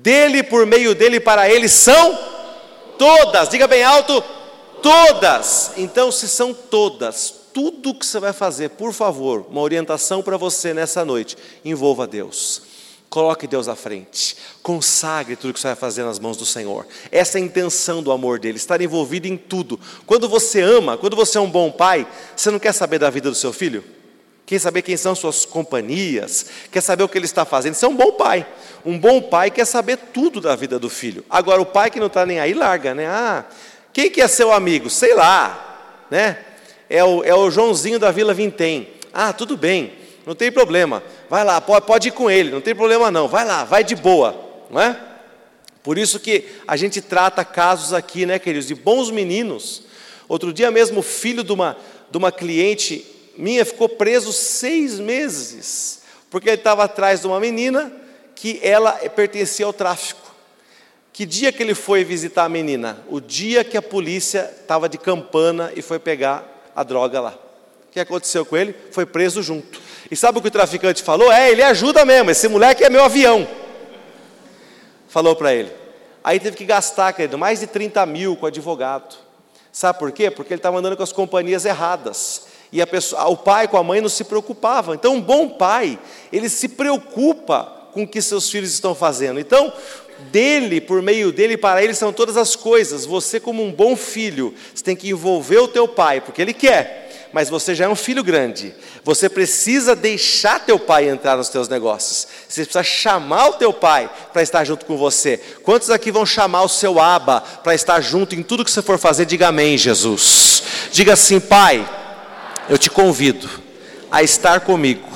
dele, 0.05 0.43
por 0.43 0.67
meio 0.67 0.93
dele, 0.93 1.19
para 1.19 1.49
ele 1.49 1.67
são 1.67 2.15
todas. 2.95 3.49
Diga 3.49 3.67
bem 3.67 3.83
alto: 3.83 4.23
todas. 4.85 5.71
Então, 5.77 6.11
se 6.11 6.27
são 6.27 6.53
todas, 6.53 7.33
tudo 7.51 7.95
que 7.95 8.05
você 8.05 8.19
vai 8.19 8.31
fazer, 8.31 8.69
por 8.69 8.93
favor, 8.93 9.47
uma 9.49 9.61
orientação 9.61 10.21
para 10.21 10.37
você 10.37 10.75
nessa 10.75 11.03
noite: 11.03 11.35
envolva 11.63 12.05
Deus. 12.05 12.61
Coloque 13.09 13.47
Deus 13.47 13.67
à 13.67 13.75
frente, 13.75 14.35
consagre 14.61 15.35
tudo 15.35 15.53
que 15.53 15.59
você 15.59 15.67
vai 15.67 15.75
fazer 15.75 16.03
nas 16.03 16.19
mãos 16.19 16.35
do 16.37 16.45
Senhor. 16.45 16.85
Essa 17.11 17.39
é 17.39 17.41
a 17.41 17.45
intenção 17.45 18.03
do 18.03 18.11
amor 18.11 18.39
dele, 18.39 18.57
estar 18.57 18.81
envolvido 18.81 19.25
em 19.25 19.37
tudo. 19.37 19.79
Quando 20.05 20.27
você 20.27 20.59
ama, 20.59 20.97
quando 20.97 21.15
você 21.15 21.37
é 21.37 21.41
um 21.41 21.49
bom 21.49 21.71
pai, 21.71 22.05
você 22.35 22.51
não 22.51 22.59
quer 22.59 22.73
saber 22.73 22.99
da 22.99 23.09
vida 23.09 23.29
do 23.29 23.35
seu 23.35 23.53
filho? 23.53 23.83
Quer 24.45 24.59
saber 24.59 24.81
quem 24.81 24.97
são 24.97 25.15
suas 25.15 25.45
companhias? 25.45 26.47
Quer 26.71 26.81
saber 26.81 27.03
o 27.03 27.09
que 27.09 27.17
ele 27.17 27.25
está 27.25 27.45
fazendo? 27.45 27.73
Você 27.73 27.85
é 27.85 27.87
um 27.87 27.95
bom 27.95 28.11
pai. 28.11 28.45
Um 28.85 28.99
bom 28.99 29.21
pai 29.21 29.49
quer 29.49 29.65
saber 29.65 29.97
tudo 29.97 30.41
da 30.41 30.55
vida 30.55 30.77
do 30.77 30.89
filho. 30.89 31.23
Agora, 31.29 31.61
o 31.61 31.65
pai 31.65 31.89
que 31.89 31.99
não 31.99 32.07
está 32.07 32.25
nem 32.25 32.39
aí, 32.39 32.53
larga, 32.53 32.93
né? 32.93 33.07
Ah, 33.07 33.45
quem 33.95 34.11
que 34.11 34.19
é 34.19 34.27
seu 34.27 34.51
amigo? 34.51 34.89
Sei 34.89 35.13
lá, 35.13 36.05
né? 36.11 36.37
É 36.89 37.01
o, 37.01 37.23
é 37.23 37.33
o 37.33 37.49
Joãozinho 37.49 37.97
da 37.97 38.11
Vila 38.11 38.33
Vintém. 38.33 38.89
Ah, 39.13 39.31
tudo 39.31 39.55
bem, 39.55 39.93
não 40.25 40.35
tem 40.35 40.51
problema. 40.51 41.01
Vai 41.29 41.45
lá, 41.45 41.61
pode, 41.61 41.85
pode 41.85 42.07
ir 42.09 42.11
com 42.11 42.29
ele, 42.29 42.51
não 42.51 42.59
tem 42.59 42.75
problema 42.75 43.09
não. 43.09 43.29
Vai 43.29 43.45
lá, 43.45 43.63
vai 43.63 43.85
de 43.85 43.95
boa, 43.95 44.35
não 44.69 44.81
é? 44.81 44.99
Por 45.81 45.97
isso 45.97 46.19
que 46.19 46.43
a 46.67 46.75
gente 46.75 46.99
trata 46.99 47.45
casos 47.45 47.93
aqui, 47.93 48.25
né, 48.25 48.37
queridos, 48.37 48.67
de 48.67 48.75
bons 48.75 49.09
meninos. 49.09 49.83
Outro 50.27 50.51
dia 50.51 50.69
mesmo, 50.69 50.99
o 50.99 51.01
filho 51.01 51.41
de 51.41 51.53
uma, 51.53 51.77
de 52.11 52.17
uma 52.17 52.33
cliente 52.33 53.05
minha 53.37 53.63
ficou 53.63 53.87
preso 53.87 54.33
seis 54.33 54.99
meses, 54.99 56.01
porque 56.29 56.49
ele 56.49 56.57
estava 56.57 56.83
atrás 56.83 57.21
de 57.21 57.27
uma 57.27 57.39
menina 57.39 57.93
que 58.35 58.59
ela 58.61 58.91
pertencia 58.91 59.65
ao 59.65 59.71
tráfico. 59.71 60.34
Que 61.15 61.25
dia 61.25 61.49
que 61.49 61.63
ele 61.63 61.73
foi 61.73 62.03
visitar 62.03 62.43
a 62.43 62.49
menina? 62.49 63.01
O 63.09 63.21
dia 63.21 63.63
que 63.63 63.77
a 63.77 63.81
polícia 63.81 64.53
estava 64.59 64.89
de 64.89 64.97
campana 64.97 65.71
e 65.73 65.81
foi 65.81 65.97
pegar 65.97 66.43
a 66.75 66.83
droga 66.83 67.21
lá. 67.21 67.39
O 67.87 67.91
que 67.93 68.01
aconteceu 68.01 68.45
com 68.45 68.57
ele? 68.57 68.75
Foi 68.91 69.05
preso 69.05 69.41
junto. 69.41 69.79
E 70.11 70.15
sabe 70.17 70.39
o 70.39 70.41
que 70.41 70.49
o 70.49 70.51
traficante 70.51 71.01
falou? 71.01 71.31
É, 71.31 71.49
ele 71.49 71.63
ajuda 71.63 72.03
mesmo, 72.03 72.31
esse 72.31 72.49
moleque 72.49 72.83
é 72.83 72.89
meu 72.89 73.05
avião. 73.05 73.47
Falou 75.07 75.37
para 75.37 75.53
ele. 75.53 75.71
Aí 76.21 76.37
teve 76.37 76.57
que 76.57 76.65
gastar, 76.65 77.13
querido, 77.13 77.37
mais 77.37 77.61
de 77.61 77.67
30 77.67 78.05
mil 78.05 78.35
com 78.35 78.47
advogado. 78.47 79.15
Sabe 79.71 79.97
por 79.97 80.11
quê? 80.11 80.29
Porque 80.29 80.51
ele 80.51 80.59
estava 80.59 80.79
andando 80.79 80.97
com 80.97 81.03
as 81.03 81.13
companhias 81.13 81.63
erradas. 81.63 82.47
E 82.73 82.81
a 82.81 82.87
pessoa, 82.87 83.25
o 83.29 83.37
pai 83.37 83.69
com 83.69 83.77
a 83.77 83.83
mãe 83.83 84.01
não 84.01 84.09
se 84.09 84.25
preocupavam. 84.25 84.93
Então, 84.93 85.13
um 85.13 85.21
bom 85.21 85.47
pai, 85.47 85.97
ele 86.29 86.49
se 86.49 86.67
preocupa 86.67 87.71
com 87.95 88.03
o 88.03 88.07
que 88.07 88.21
seus 88.21 88.49
filhos 88.49 88.73
estão 88.73 88.93
fazendo. 88.93 89.39
Então, 89.39 89.71
dele, 90.31 90.81
por 90.81 91.01
meio 91.01 91.31
dele, 91.31 91.57
para 91.57 91.83
ele 91.83 91.93
são 91.93 92.11
todas 92.11 92.37
as 92.37 92.55
coisas. 92.55 93.05
Você, 93.05 93.39
como 93.39 93.63
um 93.63 93.71
bom 93.71 93.95
filho, 93.95 94.53
você 94.73 94.83
tem 94.83 94.95
que 94.95 95.09
envolver 95.09 95.57
o 95.57 95.67
teu 95.67 95.87
pai, 95.87 96.21
porque 96.21 96.41
ele 96.41 96.53
quer. 96.53 97.29
Mas 97.33 97.49
você 97.49 97.75
já 97.75 97.85
é 97.85 97.89
um 97.89 97.95
filho 97.95 98.23
grande. 98.23 98.73
Você 99.03 99.27
precisa 99.27 99.93
deixar 99.93 100.65
teu 100.65 100.79
pai 100.79 101.09
entrar 101.09 101.35
nos 101.35 101.49
teus 101.49 101.67
negócios. 101.67 102.27
Você 102.47 102.63
precisa 102.63 102.83
chamar 102.83 103.49
o 103.49 103.53
teu 103.53 103.73
pai 103.73 104.09
para 104.31 104.41
estar 104.41 104.63
junto 104.63 104.85
com 104.85 104.95
você. 104.95 105.37
Quantos 105.61 105.89
aqui 105.89 106.11
vão 106.11 106.25
chamar 106.25 106.63
o 106.63 106.69
seu 106.69 106.99
aba 106.99 107.41
para 107.41 107.75
estar 107.75 107.99
junto 107.99 108.35
em 108.35 108.43
tudo 108.43 108.63
que 108.63 108.71
você 108.71 108.81
for 108.81 108.97
fazer? 108.97 109.25
Diga 109.25 109.49
amém, 109.49 109.77
Jesus. 109.77 110.63
Diga 110.91 111.13
assim, 111.13 111.41
pai, 111.41 111.85
eu 112.69 112.77
te 112.77 112.89
convido 112.89 113.49
a 114.09 114.23
estar 114.23 114.61
comigo 114.61 115.09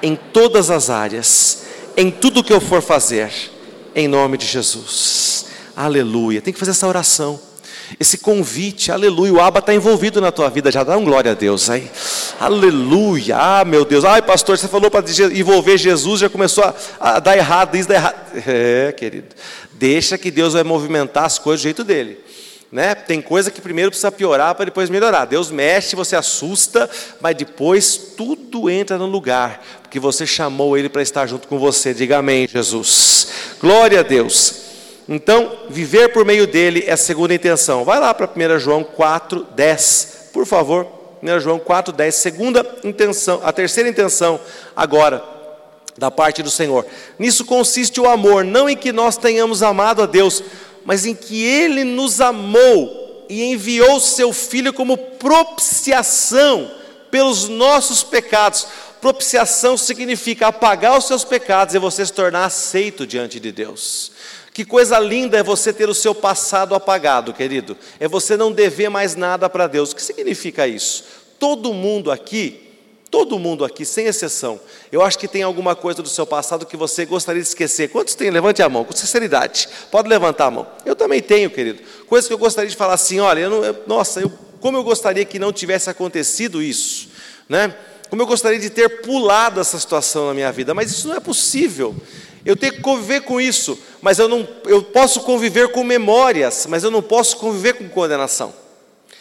em 0.00 0.14
todas 0.14 0.70
as 0.70 0.90
áreas, 0.90 1.64
em 1.96 2.08
tudo 2.08 2.44
que 2.44 2.52
eu 2.52 2.60
for 2.60 2.80
fazer 2.80 3.57
em 3.94 4.08
nome 4.08 4.36
de 4.36 4.46
Jesus. 4.46 5.46
Aleluia. 5.76 6.40
Tem 6.40 6.52
que 6.52 6.58
fazer 6.58 6.72
essa 6.72 6.86
oração. 6.86 7.40
Esse 7.98 8.18
convite, 8.18 8.92
aleluia. 8.92 9.32
O 9.32 9.40
Aba 9.40 9.60
está 9.60 9.74
envolvido 9.74 10.20
na 10.20 10.30
tua 10.30 10.50
vida, 10.50 10.70
já 10.70 10.84
dá 10.84 10.96
um 10.96 11.04
glória 11.04 11.30
a 11.30 11.34
Deus 11.34 11.70
aí. 11.70 11.90
Aleluia. 12.38 13.36
Ah, 13.38 13.64
meu 13.64 13.84
Deus. 13.84 14.04
Ai, 14.04 14.20
pastor, 14.20 14.58
você 14.58 14.68
falou 14.68 14.90
para 14.90 15.04
envolver 15.32 15.78
Jesus, 15.78 16.20
já 16.20 16.28
começou 16.28 16.64
a, 16.64 16.74
a 17.00 17.20
dar 17.20 17.36
errado, 17.36 17.76
isso 17.76 17.88
dá 17.88 17.94
errado. 17.94 18.18
É, 18.46 18.92
querido. 18.92 19.28
Deixa 19.72 20.18
que 20.18 20.30
Deus 20.30 20.52
vai 20.52 20.62
movimentar 20.62 21.24
as 21.24 21.38
coisas 21.38 21.60
do 21.60 21.64
jeito 21.64 21.84
dele. 21.84 22.18
Né? 22.70 22.94
Tem 22.94 23.22
coisa 23.22 23.50
que 23.50 23.60
primeiro 23.60 23.90
precisa 23.90 24.12
piorar 24.12 24.54
para 24.54 24.66
depois 24.66 24.90
melhorar. 24.90 25.24
Deus 25.24 25.50
mexe, 25.50 25.96
você 25.96 26.14
assusta, 26.14 26.88
mas 27.20 27.34
depois 27.34 27.96
tudo 28.16 28.68
entra 28.68 28.98
no 28.98 29.06
lugar, 29.06 29.64
porque 29.82 29.98
você 29.98 30.26
chamou 30.26 30.76
Ele 30.76 30.88
para 30.88 31.00
estar 31.00 31.26
junto 31.26 31.48
com 31.48 31.58
você. 31.58 31.94
Diga 31.94 32.18
amém, 32.18 32.46
Jesus. 32.46 33.28
Glória 33.58 34.00
a 34.00 34.02
Deus. 34.02 34.68
Então, 35.08 35.60
viver 35.70 36.12
por 36.12 36.26
meio 36.26 36.46
dele 36.46 36.84
é 36.86 36.92
a 36.92 36.96
segunda 36.96 37.32
intenção. 37.32 37.82
Vai 37.84 37.98
lá 37.98 38.12
para 38.12 38.28
1 38.28 38.58
João 38.58 38.84
4, 38.84 39.46
10, 39.56 40.28
por 40.34 40.44
favor. 40.44 40.86
1 41.22 41.40
João 41.40 41.58
4, 41.58 41.92
10, 41.92 42.14
segunda 42.14 42.66
intenção, 42.84 43.40
a 43.42 43.52
terceira 43.52 43.88
intenção 43.88 44.38
agora 44.76 45.24
da 45.96 46.10
parte 46.10 46.42
do 46.42 46.50
Senhor. 46.50 46.86
Nisso 47.18 47.44
consiste 47.44 48.00
o 48.00 48.08
amor, 48.08 48.44
não 48.44 48.68
em 48.68 48.76
que 48.76 48.92
nós 48.92 49.16
tenhamos 49.16 49.62
amado 49.62 50.02
a 50.02 50.06
Deus, 50.06 50.44
mas 50.88 51.04
em 51.04 51.14
que 51.14 51.44
Ele 51.44 51.84
nos 51.84 52.18
amou 52.18 53.26
e 53.28 53.44
enviou 53.44 54.00
Seu 54.00 54.32
Filho 54.32 54.72
como 54.72 54.96
propiciação 54.96 56.70
pelos 57.10 57.46
nossos 57.46 58.02
pecados. 58.02 58.66
Propiciação 58.98 59.76
significa 59.76 60.46
apagar 60.46 60.96
os 60.96 61.04
seus 61.04 61.24
pecados 61.24 61.74
e 61.74 61.78
você 61.78 62.06
se 62.06 62.12
tornar 62.14 62.46
aceito 62.46 63.06
diante 63.06 63.38
de 63.38 63.52
Deus. 63.52 64.12
Que 64.50 64.64
coisa 64.64 64.98
linda 64.98 65.36
é 65.36 65.42
você 65.42 65.74
ter 65.74 65.90
o 65.90 65.94
seu 65.94 66.14
passado 66.14 66.74
apagado, 66.74 67.34
querido. 67.34 67.76
É 68.00 68.08
você 68.08 68.34
não 68.34 68.50
dever 68.50 68.88
mais 68.88 69.14
nada 69.14 69.46
para 69.50 69.66
Deus. 69.66 69.92
O 69.92 69.94
que 69.96 70.02
significa 70.02 70.66
isso? 70.66 71.04
Todo 71.38 71.74
mundo 71.74 72.10
aqui 72.10 72.67
Todo 73.10 73.38
mundo 73.38 73.64
aqui, 73.64 73.86
sem 73.86 74.06
exceção, 74.06 74.60
eu 74.92 75.00
acho 75.00 75.18
que 75.18 75.26
tem 75.26 75.42
alguma 75.42 75.74
coisa 75.74 76.02
do 76.02 76.08
seu 76.08 76.26
passado 76.26 76.66
que 76.66 76.76
você 76.76 77.06
gostaria 77.06 77.40
de 77.40 77.48
esquecer. 77.48 77.88
Quantos 77.88 78.14
tem? 78.14 78.30
Levante 78.30 78.62
a 78.62 78.68
mão, 78.68 78.84
com 78.84 78.94
sinceridade. 78.94 79.66
Pode 79.90 80.08
levantar 80.08 80.46
a 80.46 80.50
mão. 80.50 80.66
Eu 80.84 80.94
também 80.94 81.22
tenho, 81.22 81.48
querido. 81.48 81.82
Coisas 82.06 82.28
que 82.28 82.34
eu 82.34 82.38
gostaria 82.38 82.68
de 82.68 82.76
falar 82.76 82.94
assim: 82.94 83.18
olha, 83.18 83.40
eu 83.40 83.50
não, 83.50 83.64
eu, 83.64 83.82
nossa, 83.86 84.20
eu, 84.20 84.30
como 84.60 84.76
eu 84.76 84.84
gostaria 84.84 85.24
que 85.24 85.38
não 85.38 85.52
tivesse 85.52 85.88
acontecido 85.88 86.62
isso, 86.62 87.08
né? 87.48 87.74
Como 88.10 88.20
eu 88.20 88.26
gostaria 88.26 88.58
de 88.58 88.68
ter 88.68 89.00
pulado 89.00 89.58
essa 89.58 89.78
situação 89.78 90.26
na 90.26 90.34
minha 90.34 90.52
vida, 90.52 90.74
mas 90.74 90.90
isso 90.90 91.08
não 91.08 91.16
é 91.16 91.20
possível. 91.20 91.94
Eu 92.44 92.56
tenho 92.56 92.74
que 92.74 92.80
conviver 92.80 93.22
com 93.22 93.40
isso, 93.40 93.78
mas 94.02 94.18
eu 94.18 94.28
não, 94.28 94.46
eu 94.64 94.82
posso 94.82 95.20
conviver 95.20 95.68
com 95.68 95.82
memórias, 95.82 96.66
mas 96.66 96.84
eu 96.84 96.90
não 96.90 97.02
posso 97.02 97.36
conviver 97.38 97.74
com 97.74 97.88
condenação. 97.88 98.54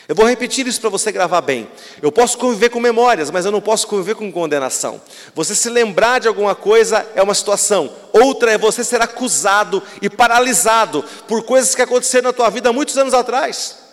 Eu 0.08 0.16
vou 0.16 0.26
repetir 0.26 0.66
isso 0.66 0.80
para 0.80 0.90
você 0.90 1.12
gravar 1.12 1.42
bem. 1.42 1.70
Eu 2.02 2.12
posso 2.12 2.38
conviver 2.38 2.70
com 2.70 2.80
memórias, 2.80 3.30
mas 3.30 3.46
eu 3.46 3.52
não 3.52 3.60
posso 3.60 3.88
conviver 3.88 4.16
com 4.16 4.32
condenação. 4.32 5.02
Você 5.36 5.54
se 5.54 5.70
lembrar 5.70 6.20
de 6.20 6.28
alguma 6.30 6.56
coisa 6.56 7.06
é 7.14 7.22
uma 7.22 7.34
situação, 7.34 7.94
outra 8.14 8.52
é 8.52 8.58
você 8.58 8.84
ser 8.84 9.02
acusado 9.02 9.84
e 10.02 10.10
paralisado 10.10 11.04
por 11.28 11.44
coisas 11.44 11.76
que 11.76 11.82
aconteceram 11.82 12.30
na 12.30 12.34
tua 12.34 12.50
vida 12.50 12.72
muitos 12.72 12.98
anos 12.98 13.14
atrás. 13.14 13.87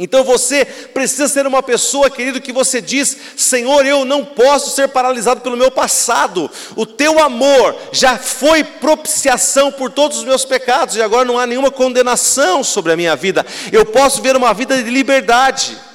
Então 0.00 0.24
você 0.24 0.64
precisa 0.64 1.28
ser 1.28 1.46
uma 1.46 1.62
pessoa, 1.62 2.10
querido, 2.10 2.40
que 2.40 2.52
você 2.52 2.80
diz: 2.80 3.16
Senhor, 3.36 3.84
eu 3.84 4.04
não 4.04 4.24
posso 4.24 4.74
ser 4.74 4.88
paralisado 4.88 5.42
pelo 5.42 5.58
meu 5.58 5.70
passado. 5.70 6.50
O 6.74 6.86
teu 6.86 7.20
amor 7.20 7.76
já 7.92 8.16
foi 8.16 8.64
propiciação 8.64 9.70
por 9.70 9.90
todos 9.90 10.18
os 10.18 10.24
meus 10.24 10.44
pecados 10.44 10.96
e 10.96 11.02
agora 11.02 11.26
não 11.26 11.38
há 11.38 11.46
nenhuma 11.46 11.70
condenação 11.70 12.64
sobre 12.64 12.92
a 12.92 12.96
minha 12.96 13.14
vida. 13.14 13.44
Eu 13.70 13.84
posso 13.84 14.22
ver 14.22 14.34
uma 14.34 14.54
vida 14.54 14.82
de 14.82 14.90
liberdade. 14.90 15.89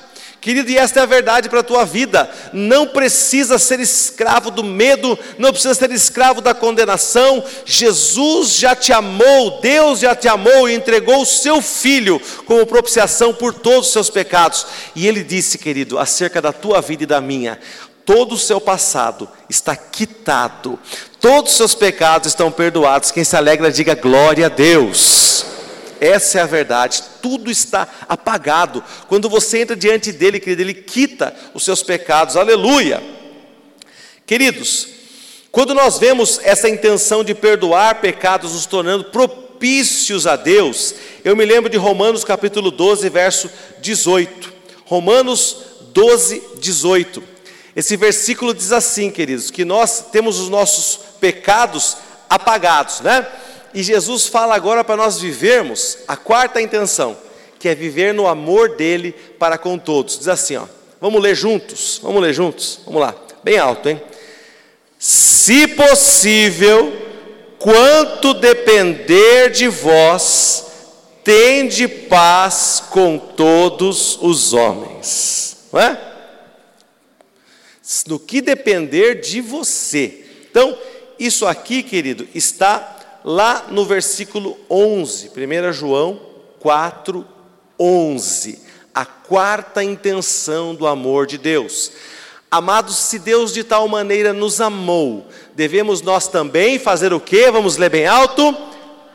Querido, 0.45 0.69
e 0.69 0.77
esta 0.77 0.99
é 0.99 1.01
a 1.01 1.07
verdade 1.07 1.49
para 1.49 1.61
a 1.61 1.63
tua 1.63 1.83
vida. 1.85 2.29
Não 2.53 2.85
precisa 2.85 3.57
ser 3.57 3.79
escravo 3.79 4.51
do 4.51 4.63
medo, 4.63 5.17
não 5.39 5.49
precisa 5.49 5.73
ser 5.73 5.89
escravo 5.89 6.39
da 6.39 6.53
condenação. 6.53 7.43
Jesus 7.65 8.51
já 8.51 8.75
te 8.75 8.93
amou, 8.93 9.59
Deus 9.59 10.01
já 10.01 10.13
te 10.15 10.27
amou 10.27 10.69
e 10.69 10.75
entregou 10.75 11.23
o 11.23 11.25
seu 11.25 11.63
filho 11.63 12.21
como 12.45 12.63
propiciação 12.67 13.33
por 13.33 13.55
todos 13.55 13.87
os 13.87 13.93
seus 13.93 14.11
pecados. 14.11 14.67
E 14.95 15.07
ele 15.07 15.23
disse, 15.23 15.57
querido, 15.57 15.97
acerca 15.97 16.39
da 16.39 16.53
tua 16.53 16.79
vida 16.79 17.01
e 17.01 17.07
da 17.07 17.19
minha: 17.19 17.59
todo 18.05 18.35
o 18.35 18.37
seu 18.37 18.61
passado 18.61 19.27
está 19.49 19.75
quitado, 19.75 20.77
todos 21.19 21.53
os 21.53 21.57
seus 21.57 21.73
pecados 21.73 22.27
estão 22.27 22.51
perdoados. 22.51 23.09
Quem 23.09 23.23
se 23.23 23.35
alegra, 23.35 23.71
diga 23.71 23.95
glória 23.95 24.45
a 24.45 24.49
Deus. 24.49 25.54
Essa 25.99 26.39
é 26.39 26.41
a 26.41 26.45
verdade, 26.45 27.03
tudo 27.21 27.49
está 27.49 27.87
apagado. 28.07 28.83
Quando 29.07 29.29
você 29.29 29.59
entra 29.59 29.75
diante 29.75 30.11
dele, 30.11 30.39
querido, 30.39 30.61
ele 30.61 30.73
quita 30.73 31.35
os 31.53 31.63
seus 31.63 31.81
pecados, 31.83 32.35
aleluia. 32.35 33.01
Queridos, 34.25 34.87
quando 35.51 35.73
nós 35.73 35.97
vemos 35.97 36.39
essa 36.43 36.67
intenção 36.67 37.23
de 37.23 37.33
perdoar 37.33 38.01
pecados, 38.01 38.53
nos 38.53 38.65
tornando 38.65 39.05
propícios 39.05 40.27
a 40.27 40.35
Deus, 40.35 40.95
eu 41.23 41.35
me 41.35 41.45
lembro 41.45 41.69
de 41.69 41.77
Romanos 41.77 42.23
capítulo 42.23 42.71
12, 42.71 43.07
verso 43.09 43.49
18. 43.79 44.53
Romanos 44.83 45.57
12, 45.93 46.43
18. 46.59 47.23
Esse 47.75 47.95
versículo 47.95 48.53
diz 48.53 48.71
assim, 48.71 49.09
queridos, 49.09 49.49
que 49.49 49.63
nós 49.63 50.05
temos 50.11 50.39
os 50.39 50.49
nossos 50.49 50.99
pecados 51.19 51.97
apagados, 52.29 53.01
né? 53.01 53.25
E 53.75 53.83
Jesus 53.83 54.25
fala 54.25 54.55
agora 54.55 54.85
para 54.85 54.95
nós 54.95 55.19
vivermos 55.19 55.97
a 56.07 56.15
quarta 56.15 56.61
intenção, 56.61 57.17
que 57.59 57.67
é 57.67 57.75
viver 57.75 58.13
no 58.13 58.25
amor 58.25 58.77
dele 58.77 59.11
para 59.37 59.57
com 59.57 59.77
todos. 59.77 60.17
Diz 60.17 60.29
assim, 60.29 60.55
ó. 60.55 60.65
Vamos 61.01 61.21
ler 61.21 61.35
juntos? 61.35 61.99
Vamos 62.01 62.21
ler 62.21 62.33
juntos? 62.33 62.79
Vamos 62.85 63.01
lá. 63.01 63.13
Bem 63.43 63.57
alto, 63.57 63.89
hein? 63.89 64.01
Se 64.97 65.67
possível, 65.67 66.93
quanto 67.59 68.33
depender 68.33 69.51
de 69.51 69.67
vós, 69.67 70.65
tende 71.21 71.85
paz 71.85 72.81
com 72.89 73.17
todos 73.17 74.17
os 74.21 74.53
homens. 74.53 75.57
Não 75.73 75.81
é? 75.81 75.99
No 78.07 78.17
que 78.17 78.39
depender 78.39 79.15
de 79.15 79.41
você. 79.41 80.23
Então, 80.49 80.77
isso 81.19 81.45
aqui, 81.45 81.83
querido, 81.83 82.25
está 82.33 82.94
lá 83.25 83.65
no 83.71 83.83
versículo 83.83 84.55
11, 84.69 85.31
1 85.35 85.73
João 85.73 86.19
4, 86.59 87.25
11, 87.79 88.61
a 88.93 89.03
quarta 89.03 89.83
intenção 89.83 90.75
do 90.75 90.85
amor 90.85 91.25
de 91.25 91.39
Deus. 91.39 91.91
Amados, 92.51 92.95
se 92.97 93.17
Deus 93.17 93.51
de 93.51 93.63
tal 93.63 93.87
maneira 93.87 94.31
nos 94.31 94.61
amou, 94.61 95.25
devemos 95.55 96.03
nós 96.03 96.27
também 96.27 96.77
fazer 96.77 97.13
o 97.13 97.19
que? 97.19 97.49
Vamos 97.49 97.77
ler 97.77 97.89
bem 97.89 98.05
alto? 98.05 98.55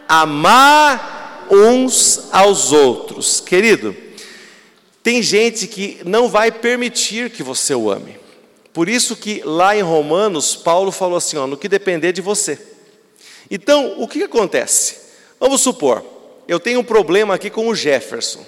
Amar 0.09 1.47
uns 1.49 2.29
aos 2.33 2.73
outros. 2.73 3.39
Querido, 3.39 3.95
tem 5.05 5.23
gente 5.23 5.69
que 5.69 6.01
não 6.05 6.29
vai 6.29 6.51
permitir 6.51 7.31
que 7.31 7.45
você 7.45 7.77
o 7.77 7.89
ame. 7.89 8.19
Por 8.73 8.89
isso 8.89 9.15
que 9.15 9.41
lá 9.45 9.77
em 9.77 9.83
Romanos, 9.83 10.57
Paulo 10.57 10.91
falou 10.91 11.17
assim, 11.17 11.37
ó, 11.37 11.47
no 11.47 11.57
que 11.57 11.69
depender 11.69 12.13
de 12.13 12.21
você. 12.21 12.71
Então, 13.51 14.01
o 14.01 14.07
que, 14.07 14.23
acontece? 14.23 14.99
Vamos 15.41 15.61
supor, 15.61 16.05
eu 16.47 16.61
tenho 16.61 16.81
um 16.81 16.85
problema 16.85 17.35
aqui 17.35 17.51
com 17.51 17.67
o 17.69 17.75
Jefferson. 17.75 18.45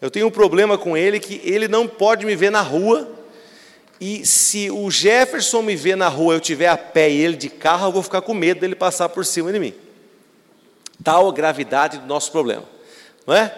Eu 0.00 0.10
tenho 0.10 0.26
um 0.26 0.30
problema 0.30 0.76
com 0.76 0.96
ele 0.96 1.20
que 1.20 1.40
ele 1.44 1.68
não 1.68 1.86
pode 1.86 2.26
me 2.26 2.34
ver 2.34 2.50
na 2.50 2.60
rua. 2.60 3.08
E 4.00 4.26
se 4.26 4.68
o 4.68 4.90
Jefferson 4.90 5.62
me 5.62 5.76
ver 5.76 5.96
na 5.96 6.08
rua, 6.08 6.34
eu 6.34 6.40
tiver 6.40 6.66
a 6.66 6.76
pé 6.76 7.08
e 7.08 7.20
ele 7.20 7.36
de 7.36 7.48
carro, 7.48 7.86
eu 7.86 7.92
vou 7.92 8.02
ficar 8.02 8.20
com 8.20 8.34
medo 8.34 8.60
dele 8.60 8.74
passar 8.74 9.08
por 9.10 9.24
cima 9.24 9.52
de 9.52 9.60
mim. 9.60 9.72
Tal 11.04 11.28
a 11.28 11.32
gravidade 11.32 11.98
do 11.98 12.06
nosso 12.06 12.32
problema, 12.32 12.64
não 13.24 13.34
é? 13.34 13.56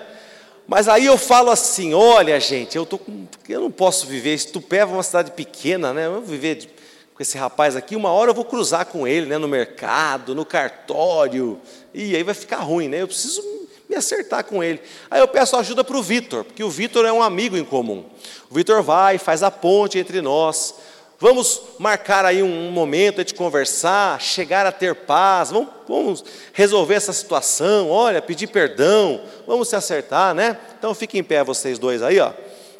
Mas 0.67 0.89
aí 0.89 1.07
eu 1.07 1.17
falo 1.17 1.51
assim: 1.51 1.95
olha, 1.95 2.39
gente, 2.41 2.77
eu, 2.77 2.85
tô 2.85 2.99
com, 2.99 3.27
eu 3.49 3.61
não 3.61 3.71
posso 3.71 4.07
viver. 4.07 4.39
Tupé 4.45 4.79
é 4.79 4.85
uma 4.85 5.03
cidade 5.03 5.31
pequena, 5.31 5.93
né? 5.95 6.07
Eu 6.07 6.13
vou 6.13 6.23
viver 6.23 6.57
de, 6.57 6.69
com 7.15 7.23
esse 7.23 7.39
rapaz 7.39 7.77
aqui. 7.77 7.95
Uma 7.95 8.11
hora 8.11 8.31
eu 8.31 8.35
vou 8.35 8.45
cruzar 8.45 8.87
com 8.87 9.07
ele, 9.07 9.27
né? 9.27 9.39
No 9.39 9.49
mercado, 9.49 10.35
no 10.35 10.45
cartório. 10.45 11.61
E 11.93 12.15
aí 12.17 12.23
vai 12.23 12.35
ficar 12.35 12.59
ruim, 12.59 12.89
né? 12.89 13.03
Eu 13.03 13.07
preciso 13.07 13.43
me 13.89 13.95
acertar 13.95 14.45
com 14.45 14.63
ele. 14.63 14.81
Aí 15.11 15.21
eu 15.21 15.29
peço 15.29 15.57
ajuda 15.57 15.85
para 15.85 15.97
o 15.97 16.03
Vitor, 16.03 16.45
porque 16.45 16.65
o 16.65 16.71
Vitor 16.71 17.05
é 17.05 17.13
um 17.13 17.23
amigo 17.23 17.57
em 17.57 17.65
comum. 17.65 18.05
O 18.51 18.55
Vitor 18.55 18.83
vai, 18.83 19.19
faz 19.19 19.43
a 19.43 19.51
ponte 19.51 19.99
entre 19.99 20.21
nós. 20.21 20.75
Vamos 21.21 21.63
marcar 21.79 22.25
aí 22.25 22.43
um 22.43 22.71
momento 22.73 23.25
de 23.25 23.33
conversar, 23.35 24.21
chegar 24.21 24.67
a 24.67 24.73
ter 24.73 24.95
paz, 24.95 25.51
vamos, 25.51 25.69
vamos, 25.89 26.25
resolver 26.53 26.95
essa 26.95 27.13
situação, 27.13 27.89
olha, 27.89 28.21
pedir 28.21 28.49
perdão, 28.49 29.23
vamos 29.47 29.69
se 29.69 29.77
acertar, 29.77 30.35
né? 30.35 30.59
Então 30.77 30.93
fiquem 30.95 31.21
em 31.21 31.25
pé 31.25 31.45
vocês 31.45 31.79
dois 31.79 32.03
aí, 32.03 32.19
ó. 32.19 32.33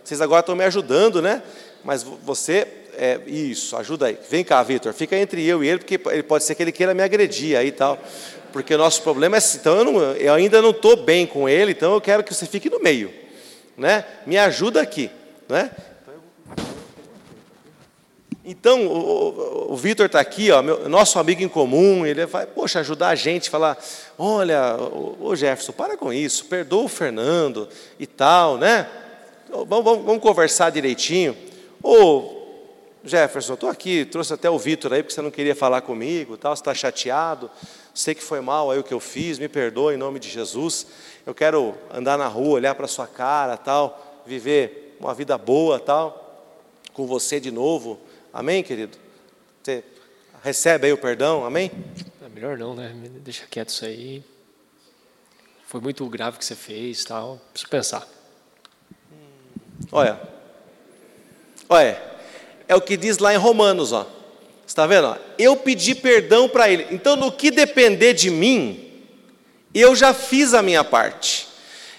Vocês 0.03 0.21
agora 0.21 0.41
estão 0.41 0.57
me 0.57 0.65
ajudando, 0.65 1.23
né? 1.23 1.43
Mas 1.85 2.03
você, 2.03 2.67
é, 2.99 3.21
isso, 3.27 3.77
ajuda 3.77 4.07
aí. 4.07 4.19
Vem 4.31 4.45
cá, 4.45 4.63
Vitor, 4.63 4.93
fica 4.93 5.17
entre 5.17 5.45
eu 5.47 5.63
e 5.63 5.69
ele, 5.69 5.79
porque 5.79 6.01
ele 6.11 6.23
pode 6.23 6.45
ser 6.45 6.55
que 6.55 6.63
ele 6.63 6.73
queira 6.73 6.95
me 6.95 7.03
agredir 7.03 7.57
aí 7.57 7.69
e 7.69 7.73
tal. 7.73 7.99
Porque 8.53 8.75
o 8.75 8.79
nosso 8.79 9.03
problema 9.03 9.37
é, 9.37 9.41
então 9.55 9.77
eu, 9.77 9.85
não, 9.85 10.01
eu 10.13 10.33
ainda 10.33 10.63
não 10.63 10.71
estou 10.71 10.97
bem 10.97 11.27
com 11.27 11.49
ele, 11.49 11.73
então 11.73 11.95
eu 11.95 12.01
quero 12.01 12.23
que 12.23 12.33
você 12.33 12.47
fique 12.47 12.71
no 12.71 12.81
meio, 12.81 13.13
né? 13.77 14.05
Me 14.27 14.39
ajuda 14.39 14.81
aqui, 14.81 15.11
né? 15.49 15.71
Então, 18.47 18.87
o, 18.87 19.73
o 19.73 19.77
Vitor 19.77 20.05
está 20.05 20.21
aqui, 20.21 20.51
ó, 20.51 20.61
meu, 20.63 20.87
nosso 20.87 21.19
amigo 21.19 21.43
em 21.43 21.49
comum, 21.49 22.05
ele 22.05 22.27
vai, 22.27 22.47
poxa, 22.47 22.81
ajudar 22.81 23.09
a 23.09 23.15
gente, 23.15 23.49
falar, 23.49 23.83
olha, 24.19 24.77
ô 25.19 25.35
Jefferson, 25.35 25.73
para 25.73 25.97
com 25.97 26.13
isso, 26.13 26.45
perdoa 26.45 26.85
o 26.85 26.89
Fernando 26.89 27.69
e 27.99 28.07
tal, 28.07 28.59
né? 28.59 28.87
Vamos, 29.49 29.85
vamos, 29.85 30.05
vamos 30.05 30.23
conversar 30.23 30.71
direitinho. 30.71 31.35
Ô, 31.83 32.44
Jefferson, 33.05 33.53
estou 33.53 33.69
aqui, 33.69 34.07
trouxe 34.07 34.33
até 34.33 34.49
o 34.49 34.59
Vitor 34.59 34.91
aí, 34.93 35.03
porque 35.03 35.15
você 35.15 35.21
não 35.21 35.31
queria 35.31 35.55
falar 35.55 35.83
comigo, 35.83 36.39
tal, 36.39 36.57
você 36.57 36.63
está 36.63 36.75
chateado, 36.75 37.51
sei 37.93 38.15
que 38.15 38.23
foi 38.23 38.41
mal 38.41 38.71
aí 38.71 38.79
o 38.79 38.83
que 38.83 38.95
eu 38.95 39.01
fiz, 39.01 39.39
me 39.39 39.47
perdoa 39.47 39.93
em 39.93 39.99
nome 39.99 40.19
de 40.19 40.31
Jesus. 40.31 40.87
Eu 41.27 41.35
quero 41.35 41.75
andar 41.93 42.17
na 42.17 42.27
rua, 42.27 42.55
olhar 42.55 42.75
para 42.75 42.87
a 42.87 42.89
sua 42.89 43.07
cara, 43.07 43.59
tal, 43.59 44.23
viver 44.25 44.97
uma 44.99 45.13
vida 45.13 45.37
boa, 45.37 45.79
tal, 45.79 46.81
com 46.95 47.07
você 47.07 47.39
de 47.39 47.51
novo. 47.51 48.01
Amém, 48.33 48.63
querido? 48.63 48.97
Você 49.63 49.85
recebe 50.43 50.87
aí 50.87 50.93
o 50.93 50.99
perdão, 50.99 51.45
amém? 51.45 51.71
É 52.25 52.29
melhor 52.31 52.57
não, 52.57 52.75
né? 52.75 52.91
Deixa 53.21 53.47
quieto 53.47 53.69
isso 53.69 53.85
aí. 53.85 54.25
Foi 55.67 55.81
muito 55.81 56.09
grave 56.09 56.37
o 56.37 56.39
que 56.39 56.45
você 56.45 56.55
fez, 56.55 57.05
tal. 57.05 57.39
Preciso 57.53 57.71
pensar. 57.71 58.09
Olha, 59.93 60.19
olha, 61.69 62.14
é 62.69 62.75
o 62.75 62.81
que 62.81 62.97
diz 62.97 63.19
lá 63.19 63.35
em 63.35 63.39
Romanos, 63.39 63.93
ó. 63.93 64.07
Está 64.67 64.87
vendo? 64.87 65.17
Eu 65.39 65.57
pedi 65.57 65.95
perdão 65.95 66.49
para 66.49 66.69
ele. 66.71 66.87
Então, 66.91 67.17
no 67.17 67.31
que 67.31 67.51
depender 67.51 68.15
de 68.15 68.31
mim, 68.31 68.91
eu 69.75 69.95
já 69.95 70.15
fiz 70.15 70.55
a 70.55 70.63
minha 70.63 70.83
parte. 70.83 71.49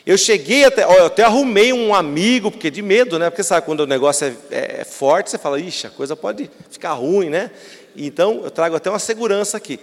Eu 0.06 0.17
cheguei 0.17 0.65
até, 0.65 0.86
ó, 0.86 0.93
eu 0.93 1.06
até 1.06 1.23
arrumei 1.23 1.73
um 1.73 1.93
amigo, 1.93 2.51
porque 2.51 2.69
de 2.69 2.82
medo, 2.82 3.17
né? 3.17 3.30
Porque 3.30 3.43
sabe, 3.43 3.65
quando 3.65 3.82
o 3.82 3.88
negócio 3.88 4.28
é, 4.28 4.56
é, 4.56 4.82
é 4.82 4.84
forte, 4.84 5.32
você 5.32 5.38
fala, 5.38 5.60
ixi, 5.60 5.88
a 5.88 5.89
coisa 5.89 6.15
pode 6.15 6.49
ficar 6.69 6.93
ruim, 6.93 7.30
né? 7.30 7.51
Então, 7.95 8.41
eu 8.43 8.51
trago 8.51 8.75
até 8.75 8.89
uma 8.89 8.99
segurança 8.99 9.58
aqui. 9.58 9.80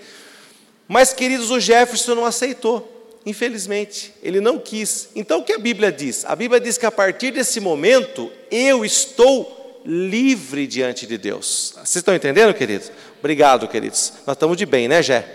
Mas, 0.87 1.13
queridos, 1.13 1.51
o 1.51 1.59
Jefferson 1.59 2.15
não 2.15 2.27
aceitou, 2.27 3.11
infelizmente, 3.25 4.13
ele 4.23 4.41
não 4.41 4.59
quis. 4.59 5.09
Então, 5.17 5.41
o 5.41 5.45
que 5.45 5.53
a 5.53 5.59
Bíblia 5.59 5.91
diz? 5.91 6.25
A 6.25 6.37
Bíblia 6.37 6.61
diz 6.61 6.77
que 6.77 6.87
a 6.87 6.91
partir 6.91 7.33
desse 7.33 7.59
momento, 7.59 8.31
eu 8.51 8.85
estou 8.85 9.62
livre 9.85 10.67
diante 10.67 11.07
de 11.07 11.19
Deus. 11.19 11.73
Vocês 11.77 11.97
estão 11.97 12.15
entendendo, 12.15 12.55
queridos? 12.55 12.91
Obrigado, 13.19 13.69
queridos. 13.69 14.13
Nós 14.27 14.37
estamos 14.37 14.57
de 14.57 14.67
bem, 14.67 14.89
né, 14.89 15.03
Jé? 15.03 15.27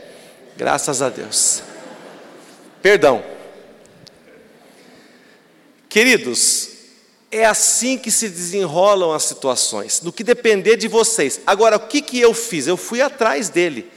Graças 0.55 1.01
a 1.01 1.09
Deus. 1.09 1.61
Perdão. 2.81 3.23
Queridos, 5.89 6.69
é 7.31 7.45
assim 7.45 7.97
que 7.97 8.11
se 8.11 8.29
desenrolam 8.29 9.13
as 9.13 9.23
situações, 9.23 10.01
no 10.01 10.11
que 10.11 10.23
depender 10.23 10.77
de 10.77 10.87
vocês. 10.87 11.41
Agora, 11.45 11.77
o 11.77 11.87
que, 11.87 12.01
que 12.01 12.19
eu 12.19 12.33
fiz? 12.33 12.67
Eu 12.67 12.77
fui 12.77 13.01
atrás 13.01 13.49
dele, 13.49 13.89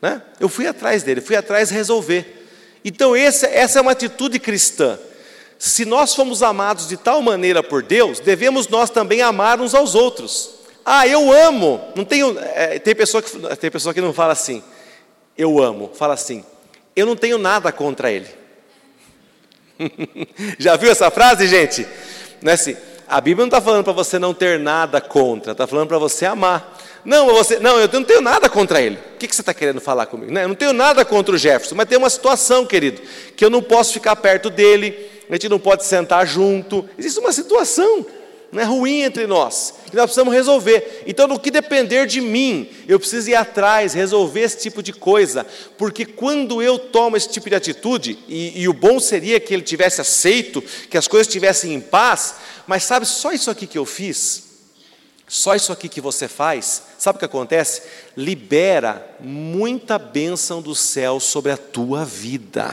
né? 0.00 0.22
eu 0.40 0.48
fui 0.48 0.66
atrás 0.66 1.02
dele, 1.02 1.20
fui 1.20 1.36
atrás 1.36 1.70
resolver. 1.70 2.48
Então, 2.84 3.16
essa 3.16 3.46
é 3.46 3.82
uma 3.82 3.92
atitude 3.92 4.38
cristã. 4.38 4.98
Se 5.58 5.84
nós 5.84 6.14
fomos 6.14 6.42
amados 6.42 6.88
de 6.88 6.96
tal 6.96 7.22
maneira 7.22 7.62
por 7.62 7.82
Deus, 7.82 8.20
devemos 8.20 8.68
nós 8.68 8.90
também 8.90 9.22
amar 9.22 9.60
uns 9.60 9.74
aos 9.74 9.94
outros. 9.94 10.56
Ah, 10.84 11.06
eu 11.06 11.32
amo. 11.32 11.80
Não 11.94 12.04
tenho, 12.04 12.38
é, 12.38 12.78
tem, 12.78 12.94
pessoa 12.94 13.22
que, 13.22 13.56
tem 13.56 13.70
pessoa 13.70 13.94
que 13.94 14.00
não 14.00 14.12
fala 14.12 14.32
assim, 14.32 14.62
eu 15.36 15.62
amo, 15.62 15.90
fala 15.94 16.14
assim, 16.14 16.44
eu 16.94 17.06
não 17.06 17.16
tenho 17.16 17.38
nada 17.38 17.72
contra 17.72 18.10
ele. 18.10 18.28
Já 20.58 20.76
viu 20.76 20.90
essa 20.90 21.10
frase, 21.10 21.48
gente? 21.48 21.86
Não 22.40 22.50
é 22.50 22.54
assim, 22.54 22.76
a 23.08 23.20
Bíblia 23.20 23.42
não 23.42 23.48
está 23.48 23.60
falando 23.60 23.84
para 23.84 23.92
você 23.92 24.18
não 24.18 24.34
ter 24.34 24.58
nada 24.58 25.00
contra, 25.00 25.52
está 25.52 25.66
falando 25.66 25.88
para 25.88 25.98
você 25.98 26.26
amar. 26.26 26.76
Não, 27.04 27.26
você, 27.26 27.60
não, 27.60 27.78
eu 27.78 27.88
não 27.92 28.02
tenho 28.02 28.20
nada 28.20 28.48
contra 28.48 28.80
ele. 28.80 28.96
O 29.14 29.18
que, 29.18 29.28
que 29.28 29.34
você 29.34 29.42
está 29.42 29.54
querendo 29.54 29.80
falar 29.80 30.06
comigo? 30.06 30.32
Não, 30.32 30.40
eu 30.40 30.48
não 30.48 30.56
tenho 30.56 30.72
nada 30.72 31.04
contra 31.04 31.34
o 31.34 31.38
Jefferson, 31.38 31.76
mas 31.76 31.88
tem 31.88 31.96
uma 31.96 32.10
situação, 32.10 32.66
querido, 32.66 33.00
que 33.36 33.44
eu 33.44 33.50
não 33.50 33.62
posso 33.62 33.92
ficar 33.92 34.16
perto 34.16 34.50
dele, 34.50 35.15
a 35.28 35.34
gente 35.34 35.48
não 35.48 35.58
pode 35.58 35.84
sentar 35.84 36.26
junto. 36.26 36.88
Existe 36.98 37.18
uma 37.18 37.32
situação 37.32 38.06
não 38.56 38.62
é 38.62 38.64
ruim 38.64 39.02
entre 39.02 39.26
nós, 39.26 39.74
que 39.90 39.96
nós 39.96 40.06
precisamos 40.06 40.32
resolver. 40.32 41.02
Então, 41.06 41.26
no 41.26 41.38
que 41.38 41.50
depender 41.50 42.06
de 42.06 42.20
mim, 42.20 42.68
eu 42.86 42.98
preciso 42.98 43.28
ir 43.30 43.34
atrás, 43.34 43.92
resolver 43.92 44.40
esse 44.40 44.58
tipo 44.58 44.82
de 44.82 44.92
coisa, 44.92 45.44
porque 45.76 46.06
quando 46.06 46.62
eu 46.62 46.78
tomo 46.78 47.16
esse 47.16 47.28
tipo 47.28 47.50
de 47.50 47.56
atitude, 47.56 48.18
e, 48.28 48.62
e 48.62 48.68
o 48.68 48.72
bom 48.72 49.00
seria 49.00 49.40
que 49.40 49.52
ele 49.52 49.62
tivesse 49.62 50.00
aceito, 50.00 50.62
que 50.88 50.96
as 50.96 51.08
coisas 51.08 51.26
estivessem 51.26 51.74
em 51.74 51.80
paz, 51.80 52.36
mas 52.66 52.84
sabe, 52.84 53.04
só 53.04 53.32
isso 53.32 53.50
aqui 53.50 53.66
que 53.66 53.78
eu 53.78 53.84
fiz, 53.84 54.44
só 55.28 55.56
isso 55.56 55.72
aqui 55.72 55.88
que 55.88 56.00
você 56.00 56.28
faz, 56.28 56.82
sabe 56.96 57.16
o 57.16 57.18
que 57.18 57.24
acontece? 57.24 57.82
Libera 58.16 59.04
muita 59.18 59.98
bênção 59.98 60.62
do 60.62 60.72
céu 60.72 61.18
sobre 61.18 61.50
a 61.50 61.56
tua 61.56 62.04
vida. 62.04 62.72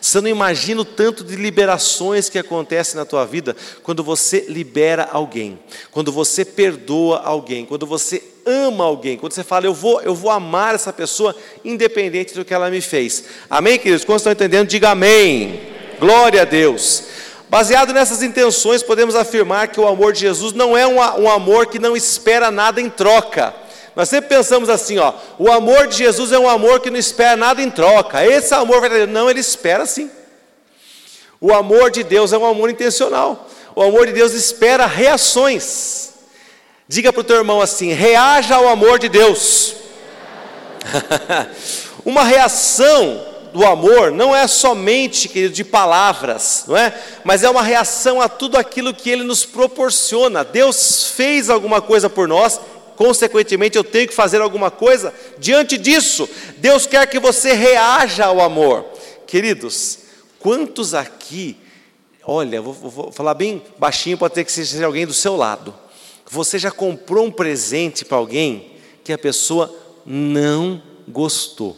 Você 0.00 0.18
não 0.18 0.28
imagina 0.28 0.80
o 0.80 0.84
tanto 0.84 1.22
de 1.22 1.36
liberações 1.36 2.30
que 2.30 2.38
acontecem 2.38 2.96
na 2.96 3.04
tua 3.04 3.26
vida 3.26 3.54
quando 3.82 4.02
você 4.02 4.46
libera 4.48 5.10
alguém, 5.12 5.58
quando 5.90 6.10
você 6.10 6.42
perdoa 6.42 7.18
alguém, 7.18 7.66
quando 7.66 7.86
você 7.86 8.22
ama 8.46 8.84
alguém, 8.84 9.18
quando 9.18 9.34
você 9.34 9.44
fala, 9.44 9.66
eu 9.66 9.74
vou, 9.74 10.00
eu 10.00 10.14
vou 10.14 10.30
amar 10.30 10.74
essa 10.74 10.94
pessoa 10.94 11.36
independente 11.62 12.32
do 12.32 12.46
que 12.46 12.54
ela 12.54 12.70
me 12.70 12.80
fez. 12.80 13.24
Amém, 13.50 13.78
queridos? 13.78 14.06
Quando 14.06 14.18
estão 14.18 14.32
entendendo, 14.32 14.68
diga 14.68 14.92
amém. 14.92 15.60
Glória 16.00 16.40
a 16.40 16.46
Deus. 16.46 17.04
Baseado 17.50 17.92
nessas 17.92 18.22
intenções, 18.22 18.80
podemos 18.80 19.16
afirmar 19.16 19.66
que 19.66 19.80
o 19.80 19.88
amor 19.88 20.12
de 20.12 20.20
Jesus 20.20 20.52
não 20.52 20.78
é 20.78 20.86
um, 20.86 20.98
um 20.98 21.28
amor 21.28 21.66
que 21.66 21.80
não 21.80 21.96
espera 21.96 22.48
nada 22.48 22.80
em 22.80 22.88
troca. 22.88 23.52
Nós 23.96 24.08
sempre 24.08 24.28
pensamos 24.28 24.68
assim, 24.68 24.98
ó, 24.98 25.12
o 25.36 25.50
amor 25.50 25.88
de 25.88 25.96
Jesus 25.96 26.30
é 26.30 26.38
um 26.38 26.48
amor 26.48 26.78
que 26.78 26.90
não 26.90 26.96
espera 26.96 27.36
nada 27.36 27.60
em 27.60 27.68
troca. 27.68 28.24
Esse 28.24 28.54
amor 28.54 28.80
verdadeiro, 28.80 29.10
não, 29.10 29.28
ele 29.28 29.40
espera 29.40 29.84
sim. 29.84 30.08
O 31.40 31.52
amor 31.52 31.90
de 31.90 32.04
Deus 32.04 32.32
é 32.32 32.38
um 32.38 32.46
amor 32.46 32.70
intencional. 32.70 33.48
O 33.74 33.82
amor 33.82 34.06
de 34.06 34.12
Deus 34.12 34.32
espera 34.32 34.86
reações. 34.86 36.10
Diga 36.86 37.12
para 37.12 37.20
o 37.20 37.24
teu 37.24 37.36
irmão 37.36 37.60
assim: 37.60 37.92
reaja 37.92 38.54
ao 38.54 38.68
amor 38.68 39.00
de 39.00 39.08
Deus. 39.08 39.74
Uma 42.04 42.22
reação 42.22 43.26
do 43.52 43.64
amor 43.64 44.10
não 44.10 44.34
é 44.34 44.46
somente, 44.46 45.28
querido, 45.28 45.54
de 45.54 45.64
palavras, 45.64 46.64
não 46.66 46.76
é? 46.76 46.98
Mas 47.24 47.42
é 47.42 47.50
uma 47.50 47.62
reação 47.62 48.20
a 48.20 48.28
tudo 48.28 48.56
aquilo 48.56 48.94
que 48.94 49.10
ele 49.10 49.24
nos 49.24 49.44
proporciona. 49.44 50.44
Deus 50.44 51.06
fez 51.10 51.50
alguma 51.50 51.80
coisa 51.80 52.08
por 52.08 52.28
nós, 52.28 52.60
consequentemente 52.96 53.76
eu 53.76 53.84
tenho 53.84 54.08
que 54.08 54.14
fazer 54.14 54.40
alguma 54.40 54.70
coisa 54.70 55.12
diante 55.38 55.76
disso. 55.76 56.28
Deus 56.58 56.86
quer 56.86 57.06
que 57.06 57.18
você 57.18 57.52
reaja 57.52 58.26
ao 58.26 58.40
amor. 58.40 58.84
Queridos, 59.26 59.98
quantos 60.38 60.94
aqui, 60.94 61.56
olha, 62.24 62.60
vou, 62.60 62.72
vou 62.72 63.12
falar 63.12 63.34
bem 63.34 63.62
baixinho, 63.78 64.18
pode 64.18 64.34
ter 64.34 64.44
que 64.44 64.52
seja 64.52 64.86
alguém 64.86 65.06
do 65.06 65.14
seu 65.14 65.36
lado. 65.36 65.74
Você 66.30 66.58
já 66.58 66.70
comprou 66.70 67.26
um 67.26 67.30
presente 67.32 68.04
para 68.04 68.18
alguém 68.18 68.72
que 69.02 69.12
a 69.12 69.18
pessoa 69.18 69.74
não 70.06 70.80
gostou? 71.08 71.76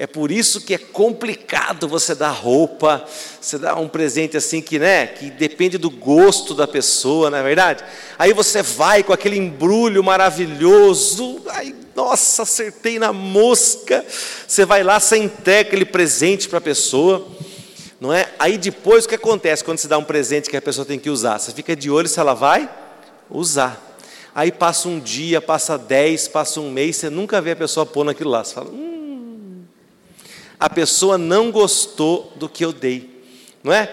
É 0.00 0.06
por 0.06 0.30
isso 0.30 0.60
que 0.60 0.74
é 0.74 0.78
complicado 0.78 1.88
você 1.88 2.14
dar 2.14 2.30
roupa, 2.30 3.04
você 3.40 3.58
dar 3.58 3.74
um 3.74 3.88
presente 3.88 4.36
assim 4.36 4.62
que, 4.62 4.78
né, 4.78 5.08
que 5.08 5.28
depende 5.28 5.76
do 5.76 5.90
gosto 5.90 6.54
da 6.54 6.68
pessoa, 6.68 7.28
não 7.28 7.38
é 7.38 7.42
verdade? 7.42 7.82
Aí 8.16 8.32
você 8.32 8.62
vai 8.62 9.02
com 9.02 9.12
aquele 9.12 9.36
embrulho 9.36 10.04
maravilhoso, 10.04 11.40
aí, 11.48 11.74
nossa, 11.96 12.42
acertei 12.42 12.96
na 13.00 13.12
mosca. 13.12 14.06
Você 14.46 14.64
vai 14.64 14.84
lá, 14.84 15.00
você 15.00 15.16
entrega 15.16 15.68
aquele 15.68 15.84
presente 15.84 16.48
para 16.48 16.58
a 16.58 16.60
pessoa, 16.60 17.26
não 18.00 18.14
é? 18.14 18.28
Aí 18.38 18.56
depois 18.56 19.04
o 19.04 19.08
que 19.08 19.16
acontece 19.16 19.64
quando 19.64 19.78
você 19.78 19.88
dá 19.88 19.98
um 19.98 20.04
presente 20.04 20.48
que 20.48 20.56
a 20.56 20.62
pessoa 20.62 20.84
tem 20.84 21.00
que 21.00 21.10
usar? 21.10 21.40
Você 21.40 21.50
fica 21.50 21.74
de 21.74 21.90
olho 21.90 22.06
se 22.06 22.20
ela 22.20 22.34
vai 22.34 22.70
usar. 23.28 23.84
Aí 24.32 24.52
passa 24.52 24.88
um 24.88 25.00
dia, 25.00 25.40
passa 25.40 25.76
dez, 25.76 26.28
passa 26.28 26.60
um 26.60 26.70
mês, 26.70 26.94
você 26.94 27.10
nunca 27.10 27.40
vê 27.40 27.50
a 27.50 27.56
pessoa 27.56 27.84
pôr 27.84 28.04
naquilo 28.04 28.30
lá. 28.30 28.44
Você 28.44 28.54
fala, 28.54 28.70
hum, 28.70 28.97
a 30.58 30.68
pessoa 30.68 31.16
não 31.16 31.50
gostou 31.50 32.32
do 32.36 32.48
que 32.48 32.64
eu 32.64 32.72
dei, 32.72 33.22
não 33.62 33.72
é? 33.72 33.92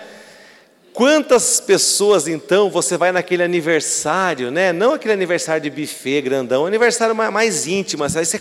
Quantas 0.93 1.59
pessoas 1.59 2.25
então 2.25 2.69
você 2.69 2.95
vai 2.95 3.11
naquele 3.11 3.43
aniversário, 3.43 4.49
né? 4.49 4.71
Não 4.71 4.93
aquele 4.93 5.13
aniversário 5.13 5.61
de 5.61 5.69
buffet 5.69 6.21
grandão, 6.21 6.65
aniversário 6.65 7.13
mais 7.13 7.67
íntimo. 7.67 8.05
Aí 8.05 8.09
você 8.09 8.39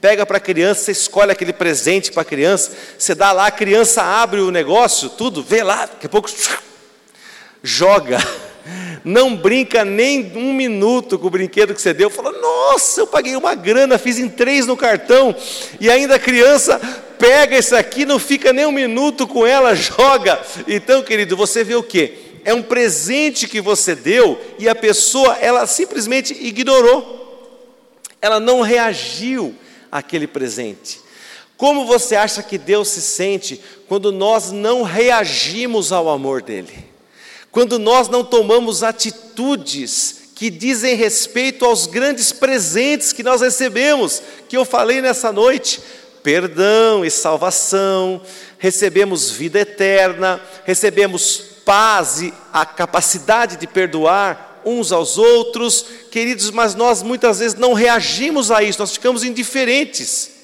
pega 0.00 0.24
para 0.24 0.38
a 0.38 0.40
criança, 0.40 0.84
você 0.84 0.92
escolhe 0.92 1.30
aquele 1.30 1.52
presente 1.52 2.10
para 2.10 2.22
a 2.22 2.24
criança, 2.24 2.72
você 2.98 3.14
dá 3.14 3.32
lá, 3.32 3.48
a 3.48 3.50
criança 3.50 4.02
abre 4.02 4.40
o 4.40 4.50
negócio, 4.50 5.10
tudo, 5.10 5.42
vê 5.42 5.62
lá, 5.62 5.84
daqui 5.84 6.06
a 6.06 6.08
pouco 6.08 6.30
joga 7.62 8.18
não 9.04 9.34
brinca 9.34 9.84
nem 9.84 10.32
um 10.36 10.52
minuto 10.52 11.18
com 11.18 11.26
o 11.26 11.30
brinquedo 11.30 11.74
que 11.74 11.80
você 11.80 11.94
deu, 11.94 12.10
fala: 12.10 12.32
Nossa, 12.32 13.00
eu 13.00 13.06
paguei 13.06 13.36
uma 13.36 13.54
grana, 13.54 13.98
fiz 13.98 14.18
em 14.18 14.28
três 14.28 14.66
no 14.66 14.76
cartão, 14.76 15.34
e 15.80 15.90
ainda 15.90 16.16
a 16.16 16.18
criança 16.18 16.80
pega 17.20 17.58
isso 17.58 17.76
aqui, 17.76 18.06
não 18.06 18.18
fica 18.18 18.52
nem 18.52 18.64
um 18.64 18.72
minuto 18.72 19.28
com 19.28 19.46
ela, 19.46 19.74
joga. 19.76 20.40
Então, 20.66 21.02
querido, 21.02 21.36
você 21.36 21.62
vê 21.62 21.76
o 21.76 21.82
que? 21.82 22.14
É 22.42 22.54
um 22.54 22.62
presente 22.62 23.46
que 23.46 23.60
você 23.60 23.94
deu 23.94 24.40
e 24.58 24.66
a 24.68 24.74
pessoa, 24.74 25.36
ela 25.36 25.66
simplesmente 25.66 26.32
ignorou, 26.32 27.18
ela 28.20 28.40
não 28.40 28.62
reagiu 28.62 29.54
àquele 29.92 30.26
presente. 30.26 31.00
Como 31.56 31.84
você 31.84 32.16
acha 32.16 32.42
que 32.42 32.56
Deus 32.56 32.88
se 32.88 33.02
sente 33.02 33.60
quando 33.86 34.10
nós 34.10 34.50
não 34.50 34.82
reagimos 34.82 35.92
ao 35.92 36.08
amor 36.08 36.40
dele? 36.40 36.88
Quando 37.52 37.78
nós 37.78 38.08
não 38.08 38.24
tomamos 38.24 38.82
atitudes 38.82 40.30
que 40.34 40.48
dizem 40.48 40.94
respeito 40.94 41.66
aos 41.66 41.84
grandes 41.84 42.32
presentes 42.32 43.12
que 43.12 43.22
nós 43.22 43.42
recebemos, 43.42 44.22
que 44.48 44.56
eu 44.56 44.64
falei 44.64 45.02
nessa 45.02 45.30
noite, 45.30 45.82
perdão 46.22 47.04
e 47.04 47.10
salvação, 47.10 48.20
recebemos 48.58 49.30
vida 49.30 49.60
eterna, 49.60 50.40
recebemos 50.64 51.42
paz 51.64 52.20
e 52.20 52.34
a 52.52 52.64
capacidade 52.66 53.56
de 53.56 53.66
perdoar 53.66 54.60
uns 54.64 54.92
aos 54.92 55.16
outros, 55.16 55.84
queridos, 56.10 56.50
mas 56.50 56.74
nós 56.74 57.02
muitas 57.02 57.38
vezes 57.38 57.58
não 57.58 57.72
reagimos 57.72 58.50
a 58.50 58.62
isso, 58.62 58.78
nós 58.78 58.92
ficamos 58.92 59.24
indiferentes. 59.24 60.38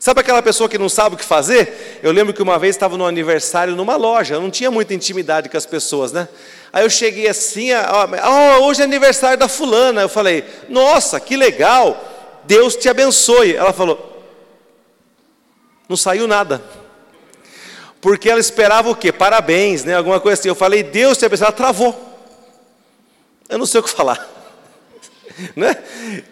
Sabe 0.00 0.20
aquela 0.20 0.40
pessoa 0.40 0.68
que 0.68 0.78
não 0.78 0.88
sabe 0.88 1.16
o 1.16 1.18
que 1.18 1.24
fazer? 1.24 2.00
Eu 2.02 2.12
lembro 2.12 2.32
que 2.32 2.42
uma 2.42 2.58
vez 2.58 2.76
estava 2.76 2.96
no 2.96 3.04
aniversário 3.04 3.74
numa 3.74 3.96
loja, 3.96 4.34
eu 4.34 4.40
não 4.40 4.50
tinha 4.50 4.70
muita 4.70 4.94
intimidade 4.94 5.48
com 5.48 5.56
as 5.56 5.66
pessoas, 5.66 6.12
né? 6.12 6.28
Aí 6.72 6.84
eu 6.84 6.90
cheguei 6.90 7.26
assim, 7.26 7.70
oh, 7.74 8.64
hoje 8.64 8.80
é 8.80 8.84
aniversário 8.84 9.38
da 9.38 9.48
fulana. 9.48 10.02
Eu 10.02 10.08
falei, 10.08 10.44
nossa, 10.68 11.18
que 11.18 11.36
legal, 11.36 12.40
Deus 12.44 12.76
te 12.76 12.88
abençoe. 12.88 13.56
Ela 13.56 13.72
falou, 13.72 14.07
não 15.88 15.96
saiu 15.96 16.26
nada. 16.26 16.62
Porque 18.00 18.30
ela 18.30 18.40
esperava 18.40 18.90
o 18.90 18.94
quê? 18.94 19.10
Parabéns, 19.10 19.84
né? 19.84 19.94
Alguma 19.96 20.20
coisa 20.20 20.38
assim. 20.38 20.48
Eu 20.48 20.54
falei, 20.54 20.82
Deus 20.82 21.18
te 21.18 21.24
abençoe. 21.24 21.46
Ela 21.46 21.52
travou. 21.52 22.08
Eu 23.48 23.58
não 23.58 23.66
sei 23.66 23.80
o 23.80 23.82
que 23.82 23.90
falar. 23.94 24.28
Né? 25.54 25.76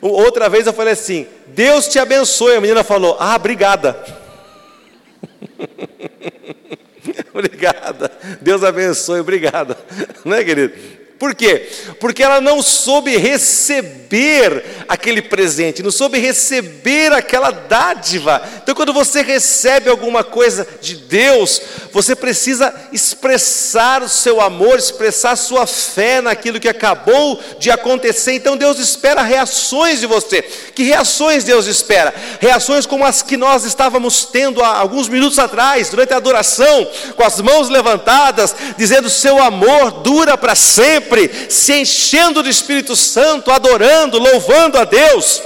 Outra 0.00 0.48
vez 0.48 0.66
eu 0.66 0.72
falei 0.72 0.92
assim: 0.92 1.26
Deus 1.48 1.86
te 1.88 1.98
abençoe. 1.98 2.56
A 2.56 2.60
menina 2.60 2.84
falou: 2.84 3.16
Ah, 3.18 3.36
obrigada. 3.36 3.96
obrigada. 7.32 8.10
Deus 8.40 8.62
abençoe, 8.62 9.20
obrigada. 9.20 9.76
Não 10.24 10.36
é, 10.36 10.44
querido? 10.44 10.74
Por 11.18 11.34
quê? 11.34 11.66
Porque 11.98 12.22
ela 12.22 12.42
não 12.42 12.60
soube 12.60 13.16
receber 13.16 14.84
aquele 14.86 15.22
presente, 15.22 15.82
não 15.82 15.90
soube 15.90 16.18
receber 16.18 17.10
aquela 17.10 17.50
dádiva. 17.50 18.42
Então, 18.62 18.74
quando 18.74 18.92
você 18.92 19.22
recebe 19.22 19.88
alguma 19.88 20.22
coisa 20.22 20.66
de 20.82 20.94
Deus, 20.94 21.62
você 21.90 22.14
precisa 22.14 22.72
expressar 22.92 24.02
o 24.02 24.08
seu 24.10 24.42
amor, 24.42 24.78
expressar 24.78 25.30
a 25.30 25.36
sua 25.36 25.66
fé 25.66 26.20
naquilo 26.20 26.60
que 26.60 26.68
acabou 26.68 27.40
de 27.58 27.70
acontecer. 27.70 28.34
Então, 28.34 28.54
Deus 28.54 28.78
espera 28.78 29.22
reações 29.22 30.00
de 30.00 30.06
você. 30.06 30.42
Que 30.42 30.82
reações 30.82 31.44
Deus 31.44 31.66
espera? 31.66 32.14
Reações 32.40 32.84
como 32.84 33.06
as 33.06 33.22
que 33.22 33.38
nós 33.38 33.64
estávamos 33.64 34.26
tendo 34.26 34.62
há 34.62 34.76
alguns 34.76 35.08
minutos 35.08 35.38
atrás, 35.38 35.88
durante 35.88 36.12
a 36.12 36.18
adoração, 36.18 36.86
com 37.16 37.24
as 37.24 37.40
mãos 37.40 37.70
levantadas, 37.70 38.54
dizendo: 38.76 39.08
Seu 39.08 39.42
amor 39.42 40.02
dura 40.02 40.36
para 40.36 40.54
sempre 40.54 41.05
sempre 41.06 41.30
se 41.48 41.72
enchendo 41.72 42.42
do 42.42 42.48
Espírito 42.48 42.96
Santo, 42.96 43.50
adorando, 43.50 44.18
louvando 44.18 44.76
a 44.76 44.84
Deus. 44.84 45.40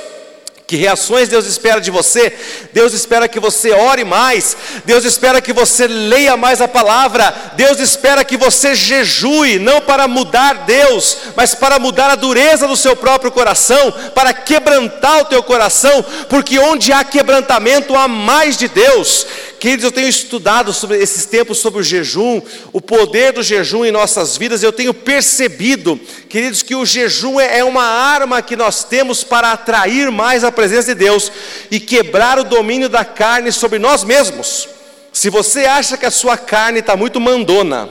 Que 0.66 0.76
reações 0.76 1.28
Deus 1.28 1.46
espera 1.46 1.80
de 1.80 1.90
você? 1.90 2.32
Deus 2.72 2.92
espera 2.92 3.26
que 3.26 3.40
você 3.40 3.72
ore 3.72 4.04
mais, 4.04 4.56
Deus 4.84 5.04
espera 5.04 5.40
que 5.40 5.52
você 5.52 5.88
leia 5.88 6.36
mais 6.36 6.60
a 6.60 6.68
palavra, 6.68 7.34
Deus 7.56 7.80
espera 7.80 8.24
que 8.24 8.36
você 8.36 8.72
jejue, 8.72 9.58
não 9.58 9.80
para 9.80 10.06
mudar 10.06 10.66
Deus, 10.66 11.16
mas 11.34 11.56
para 11.56 11.80
mudar 11.80 12.08
a 12.08 12.14
dureza 12.14 12.68
do 12.68 12.76
seu 12.76 12.94
próprio 12.94 13.32
coração, 13.32 13.92
para 14.14 14.32
quebrantar 14.32 15.22
o 15.22 15.24
teu 15.24 15.42
coração, 15.42 16.04
porque 16.28 16.56
onde 16.60 16.92
há 16.92 17.02
quebrantamento 17.02 17.96
há 17.96 18.06
mais 18.06 18.56
de 18.56 18.68
Deus. 18.68 19.26
Queridos, 19.60 19.84
eu 19.84 19.92
tenho 19.92 20.08
estudado 20.08 20.72
sobre 20.72 20.96
esses 20.96 21.26
tempos 21.26 21.58
sobre 21.58 21.80
o 21.80 21.82
jejum, 21.82 22.40
o 22.72 22.80
poder 22.80 23.34
do 23.34 23.42
jejum 23.42 23.84
em 23.84 23.92
nossas 23.92 24.34
vidas, 24.38 24.62
eu 24.62 24.72
tenho 24.72 24.94
percebido, 24.94 26.00
queridos, 26.30 26.62
que 26.62 26.74
o 26.74 26.86
jejum 26.86 27.38
é, 27.38 27.58
é 27.58 27.64
uma 27.64 27.84
arma 27.84 28.40
que 28.40 28.56
nós 28.56 28.84
temos 28.84 29.22
para 29.22 29.52
atrair 29.52 30.10
mais 30.10 30.44
a 30.44 30.50
presença 30.50 30.94
de 30.94 31.04
Deus 31.04 31.30
e 31.70 31.78
quebrar 31.78 32.38
o 32.38 32.44
domínio 32.44 32.88
da 32.88 33.04
carne 33.04 33.52
sobre 33.52 33.78
nós 33.78 34.02
mesmos. 34.02 34.66
Se 35.12 35.28
você 35.28 35.66
acha 35.66 35.98
que 35.98 36.06
a 36.06 36.10
sua 36.10 36.38
carne 36.38 36.78
está 36.78 36.96
muito 36.96 37.20
mandona, 37.20 37.90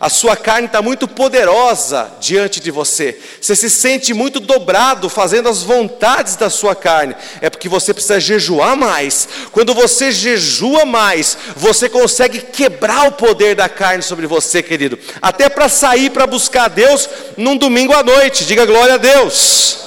a 0.00 0.08
sua 0.08 0.34
carne 0.34 0.66
está 0.66 0.80
muito 0.80 1.06
poderosa 1.06 2.10
diante 2.20 2.58
de 2.58 2.70
você, 2.70 3.20
você 3.38 3.54
se 3.54 3.68
sente 3.68 4.14
muito 4.14 4.40
dobrado 4.40 5.10
fazendo 5.10 5.50
as 5.50 5.62
vontades 5.62 6.36
da 6.36 6.48
sua 6.48 6.74
carne, 6.74 7.14
é 7.42 7.50
porque 7.50 7.68
você 7.68 7.92
precisa 7.92 8.18
jejuar 8.18 8.74
mais. 8.76 9.28
Quando 9.52 9.74
você 9.74 10.10
jejua 10.10 10.86
mais, 10.86 11.36
você 11.54 11.86
consegue 11.86 12.40
quebrar 12.40 13.08
o 13.08 13.12
poder 13.12 13.54
da 13.54 13.68
carne 13.68 14.02
sobre 14.02 14.26
você, 14.26 14.62
querido, 14.62 14.98
até 15.20 15.50
para 15.50 15.68
sair 15.68 16.08
para 16.08 16.26
buscar 16.26 16.68
Deus 16.68 17.06
num 17.36 17.58
domingo 17.58 17.92
à 17.92 18.02
noite, 18.02 18.46
diga 18.46 18.64
glória 18.64 18.94
a 18.94 18.98
Deus, 18.98 19.80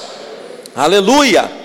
aleluia. 0.76 1.63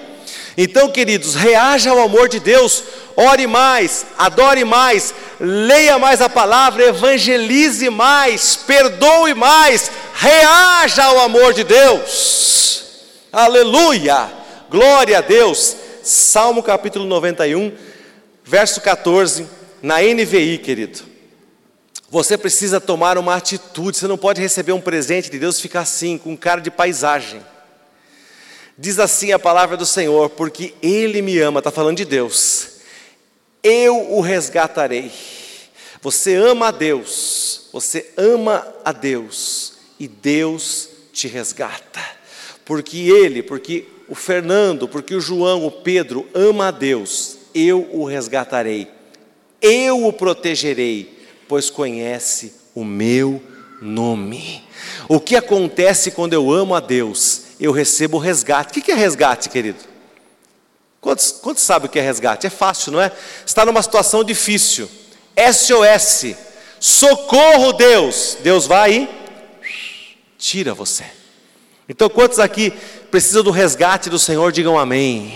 Então, 0.61 0.91
queridos, 0.91 1.35
reaja 1.35 1.89
ao 1.89 2.01
amor 2.01 2.27
de 2.27 2.37
Deus 2.37 2.83
ore 3.15 3.47
mais, 3.47 4.05
adore 4.17 4.65
mais, 4.65 5.13
leia 5.39 5.97
mais 5.97 6.19
a 6.19 6.27
palavra, 6.27 6.83
evangelize 6.83 7.89
mais, 7.89 8.57
perdoe 8.57 9.33
mais, 9.33 9.89
reaja 10.13 11.05
ao 11.05 11.21
amor 11.21 11.53
de 11.53 11.63
Deus. 11.63 12.83
Aleluia! 13.31 14.29
Glória 14.69 15.19
a 15.19 15.21
Deus. 15.21 15.77
Salmo 16.03 16.61
capítulo 16.61 17.05
91, 17.05 17.71
verso 18.43 18.81
14, 18.81 19.47
na 19.81 20.01
NVI, 20.01 20.57
querido. 20.57 20.99
Você 22.09 22.37
precisa 22.37 22.81
tomar 22.81 23.17
uma 23.17 23.35
atitude, 23.35 23.95
você 23.95 24.07
não 24.07 24.17
pode 24.17 24.41
receber 24.41 24.73
um 24.73 24.81
presente 24.81 25.31
de 25.31 25.39
Deus 25.39 25.57
e 25.57 25.61
ficar 25.61 25.81
assim, 25.81 26.17
com 26.17 26.35
cara 26.35 26.59
de 26.59 26.69
paisagem. 26.69 27.41
Diz 28.79 28.97
assim 28.97 29.31
a 29.31 29.37
palavra 29.37 29.77
do 29.77 29.85
Senhor, 29.85 30.29
porque 30.31 30.73
Ele 30.81 31.21
me 31.21 31.37
ama, 31.37 31.59
está 31.59 31.69
falando 31.69 31.97
de 31.97 32.05
Deus 32.05 32.79
eu 33.63 34.13
o 34.13 34.21
resgatarei. 34.21 35.11
Você 36.01 36.35
ama 36.35 36.67
a 36.67 36.71
Deus, 36.71 37.67
você 37.73 38.11
ama 38.15 38.65
a 38.85 38.91
Deus 38.91 39.73
e 39.99 40.07
Deus 40.07 40.89
te 41.11 41.27
resgata. 41.27 41.99
Porque 42.63 42.97
ele, 42.97 43.43
porque 43.43 43.85
o 44.07 44.15
Fernando, 44.15 44.87
porque 44.87 45.13
o 45.13 45.21
João, 45.21 45.65
o 45.65 45.71
Pedro 45.71 46.27
ama 46.33 46.67
a 46.67 46.71
Deus, 46.71 47.37
eu 47.53 47.89
o 47.91 48.05
resgatarei. 48.05 48.87
Eu 49.61 50.05
o 50.05 50.13
protegerei, 50.13 51.19
pois 51.47 51.69
conhece 51.69 52.53
o 52.73 52.85
meu 52.85 53.41
nome. 53.81 54.63
O 55.09 55.19
que 55.19 55.35
acontece 55.35 56.11
quando 56.11 56.33
eu 56.33 56.49
amo 56.49 56.73
a 56.75 56.79
Deus? 56.79 57.48
Eu 57.59 57.71
recebo 57.71 58.17
resgate. 58.17 58.79
O 58.79 58.81
que 58.81 58.91
é 58.91 58.95
resgate, 58.95 59.49
querido? 59.49 59.79
Quantos, 61.01 61.31
quantos 61.31 61.63
sabem 61.63 61.87
o 61.87 61.91
que 61.91 61.99
é 61.99 62.01
resgate? 62.01 62.47
É 62.47 62.49
fácil, 62.49 62.91
não 62.91 63.01
é? 63.01 63.11
Está 63.45 63.65
numa 63.65 63.81
situação 63.81 64.23
difícil. 64.23 64.89
SOS. 65.35 66.35
Socorro, 66.79 67.73
Deus. 67.73 68.37
Deus 68.41 68.65
vai 68.65 68.93
e 68.93 69.19
tira 70.37 70.73
você. 70.73 71.05
Então, 71.87 72.09
quantos 72.09 72.39
aqui 72.39 72.71
precisam 73.09 73.43
do 73.43 73.51
resgate 73.51 74.09
do 74.09 74.19
Senhor, 74.19 74.51
digam 74.51 74.77
amém. 74.77 75.33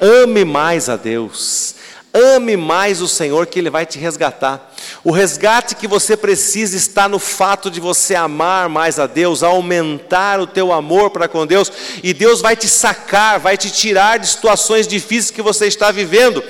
Ame 0.00 0.44
mais 0.44 0.88
a 0.88 0.96
Deus. 0.96 1.74
Ame 2.18 2.56
mais 2.56 3.00
o 3.00 3.06
Senhor 3.06 3.46
que 3.46 3.58
Ele 3.58 3.70
vai 3.70 3.86
te 3.86 3.98
resgatar. 3.98 4.74
O 5.04 5.12
resgate 5.12 5.76
que 5.76 5.86
você 5.86 6.16
precisa 6.16 6.76
está 6.76 7.08
no 7.08 7.18
fato 7.18 7.70
de 7.70 7.80
você 7.80 8.14
amar 8.14 8.68
mais 8.68 8.98
a 8.98 9.06
Deus, 9.06 9.42
aumentar 9.42 10.40
o 10.40 10.46
teu 10.46 10.72
amor 10.72 11.10
para 11.10 11.28
com 11.28 11.46
Deus, 11.46 11.70
e 12.02 12.12
Deus 12.12 12.40
vai 12.40 12.56
te 12.56 12.68
sacar, 12.68 13.38
vai 13.38 13.56
te 13.56 13.70
tirar 13.70 14.18
de 14.18 14.26
situações 14.26 14.88
difíceis 14.88 15.30
que 15.30 15.42
você 15.42 15.66
está 15.66 15.92
vivendo. 15.92 16.42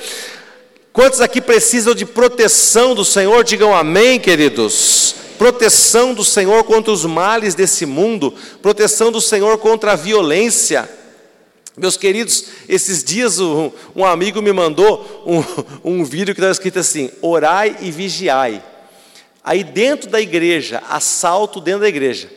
Quantos 0.93 1.21
aqui 1.21 1.41
precisam 1.41 1.95
de 1.95 2.07
proteção 2.07 2.95
do 2.95 3.05
Senhor? 3.05 3.45
Digam 3.45 3.77
amém, 3.77 4.19
queridos. 4.19 5.15
Proteção 5.37 6.15
do 6.15 6.25
Senhor 6.25 6.65
contra 6.65 6.91
os 6.93 7.05
males 7.05 7.55
desse 7.55 7.87
mundo, 7.87 8.35
proteção 8.61 9.13
do 9.13 9.21
Senhor 9.21 9.59
contra 9.59 9.93
a 9.93 9.97
violência. 9.97 10.98
Meus 11.79 11.97
queridos, 11.97 12.45
esses 12.69 13.05
dias 13.05 13.39
um, 13.39 13.71
um 13.95 14.05
amigo 14.05 14.43
me 14.43 14.53
mandou 14.53 15.25
um, 15.25 15.43
um 16.01 16.05
vídeo 16.05 16.35
que 16.35 16.41
estava 16.41 16.53
escrito 16.53 16.79
assim: 16.79 17.11
orai 17.23 17.77
e 17.81 17.91
vigiai. 17.91 18.63
Aí 19.45 19.63
dentro 19.63 20.11
da 20.11 20.21
igreja, 20.21 20.83
assalto 20.89 21.61
dentro 21.61 21.81
da 21.81 21.89
igreja. 21.89 22.29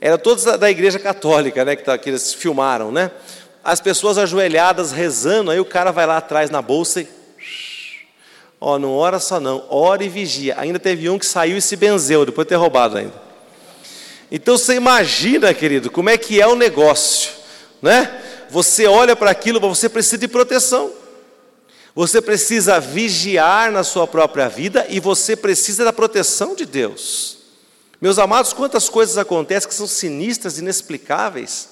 Era 0.00 0.18
todos 0.18 0.44
da 0.44 0.70
igreja 0.70 0.98
católica, 0.98 1.64
né, 1.64 1.76
que, 1.76 1.82
tá, 1.82 1.96
que 1.96 2.10
eles 2.10 2.32
filmaram, 2.34 2.92
né? 2.92 3.10
As 3.62 3.80
pessoas 3.80 4.18
ajoelhadas 4.18 4.92
rezando, 4.92 5.50
aí 5.50 5.58
o 5.58 5.64
cara 5.64 5.90
vai 5.90 6.06
lá 6.06 6.18
atrás 6.18 6.50
na 6.50 6.60
bolsa 6.60 7.00
e 7.00 7.08
Ó, 8.66 8.78
não 8.78 8.94
ora 8.94 9.18
só 9.18 9.38
não, 9.38 9.62
ora 9.68 10.02
e 10.02 10.08
vigia. 10.08 10.54
Ainda 10.58 10.78
teve 10.78 11.10
um 11.10 11.18
que 11.18 11.26
saiu 11.26 11.58
e 11.58 11.60
se 11.60 11.76
benzeu, 11.76 12.24
depois 12.24 12.46
de 12.46 12.48
ter 12.48 12.54
roubado 12.54 12.96
ainda. 12.96 13.12
Então 14.30 14.56
você 14.56 14.74
imagina, 14.74 15.52
querido, 15.52 15.90
como 15.90 16.08
é 16.08 16.16
que 16.16 16.40
é 16.40 16.46
o 16.46 16.54
negócio, 16.54 17.30
né? 17.82 18.22
Você 18.54 18.86
olha 18.86 19.16
para 19.16 19.32
aquilo, 19.32 19.58
você 19.58 19.88
precisa 19.88 20.16
de 20.16 20.28
proteção. 20.28 20.92
Você 21.92 22.22
precisa 22.22 22.78
vigiar 22.78 23.72
na 23.72 23.82
sua 23.82 24.06
própria 24.06 24.48
vida 24.48 24.86
e 24.88 25.00
você 25.00 25.34
precisa 25.34 25.84
da 25.84 25.92
proteção 25.92 26.54
de 26.54 26.64
Deus. 26.64 27.38
Meus 28.00 28.16
amados, 28.16 28.52
quantas 28.52 28.88
coisas 28.88 29.18
acontecem 29.18 29.68
que 29.68 29.74
são 29.74 29.88
sinistras, 29.88 30.56
inexplicáveis. 30.56 31.70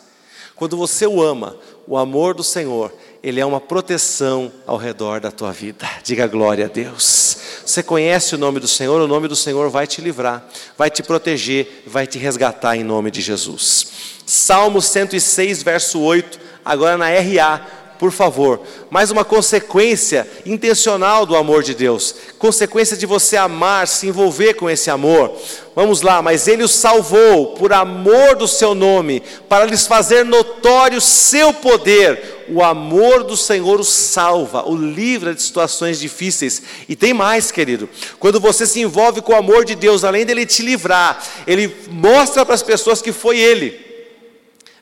Quando 0.56 0.76
você 0.76 1.06
o 1.06 1.22
ama, 1.22 1.56
o 1.86 1.96
amor 1.96 2.34
do 2.34 2.42
Senhor, 2.42 2.92
ele 3.22 3.38
é 3.38 3.46
uma 3.46 3.60
proteção 3.60 4.50
ao 4.66 4.76
redor 4.76 5.20
da 5.20 5.30
tua 5.30 5.52
vida. 5.52 5.88
Diga 6.02 6.26
glória 6.26 6.64
a 6.64 6.68
Deus. 6.68 7.36
Você 7.64 7.80
conhece 7.80 8.34
o 8.34 8.38
nome 8.38 8.58
do 8.58 8.66
Senhor, 8.66 9.00
o 9.00 9.06
nome 9.06 9.28
do 9.28 9.36
Senhor 9.36 9.70
vai 9.70 9.86
te 9.86 10.00
livrar, 10.00 10.44
vai 10.76 10.90
te 10.90 11.00
proteger, 11.00 11.84
vai 11.86 12.08
te 12.08 12.18
resgatar 12.18 12.76
em 12.76 12.82
nome 12.82 13.12
de 13.12 13.20
Jesus. 13.20 13.86
Salmo 14.26 14.82
106, 14.82 15.62
verso 15.62 16.00
8, 16.00 16.42
agora 16.64 16.96
na 16.96 17.08
RA 17.08 17.82
por 18.02 18.10
favor. 18.10 18.60
Mais 18.90 19.12
uma 19.12 19.24
consequência 19.24 20.28
intencional 20.44 21.24
do 21.24 21.36
amor 21.36 21.62
de 21.62 21.72
Deus, 21.72 22.16
consequência 22.36 22.96
de 22.96 23.06
você 23.06 23.36
amar, 23.36 23.86
se 23.86 24.08
envolver 24.08 24.54
com 24.54 24.68
esse 24.68 24.90
amor. 24.90 25.32
Vamos 25.72 26.02
lá, 26.02 26.20
mas 26.20 26.48
ele 26.48 26.64
os 26.64 26.72
salvou 26.72 27.54
por 27.54 27.72
amor 27.72 28.34
do 28.34 28.48
seu 28.48 28.74
nome, 28.74 29.22
para 29.48 29.66
lhes 29.66 29.86
fazer 29.86 30.24
notório 30.24 31.00
seu 31.00 31.52
poder. 31.52 32.44
O 32.48 32.60
amor 32.60 33.22
do 33.22 33.36
Senhor 33.36 33.78
o 33.78 33.84
salva, 33.84 34.68
o 34.68 34.74
livra 34.74 35.32
de 35.32 35.40
situações 35.40 36.00
difíceis. 36.00 36.60
E 36.88 36.96
tem 36.96 37.14
mais, 37.14 37.52
querido. 37.52 37.88
Quando 38.18 38.40
você 38.40 38.66
se 38.66 38.80
envolve 38.80 39.22
com 39.22 39.32
o 39.32 39.36
amor 39.36 39.64
de 39.64 39.76
Deus, 39.76 40.02
além 40.02 40.26
dele 40.26 40.44
te 40.44 40.60
livrar, 40.60 41.22
ele 41.46 41.72
mostra 41.88 42.44
para 42.44 42.56
as 42.56 42.64
pessoas 42.64 43.00
que 43.00 43.12
foi 43.12 43.38
ele. 43.38 43.91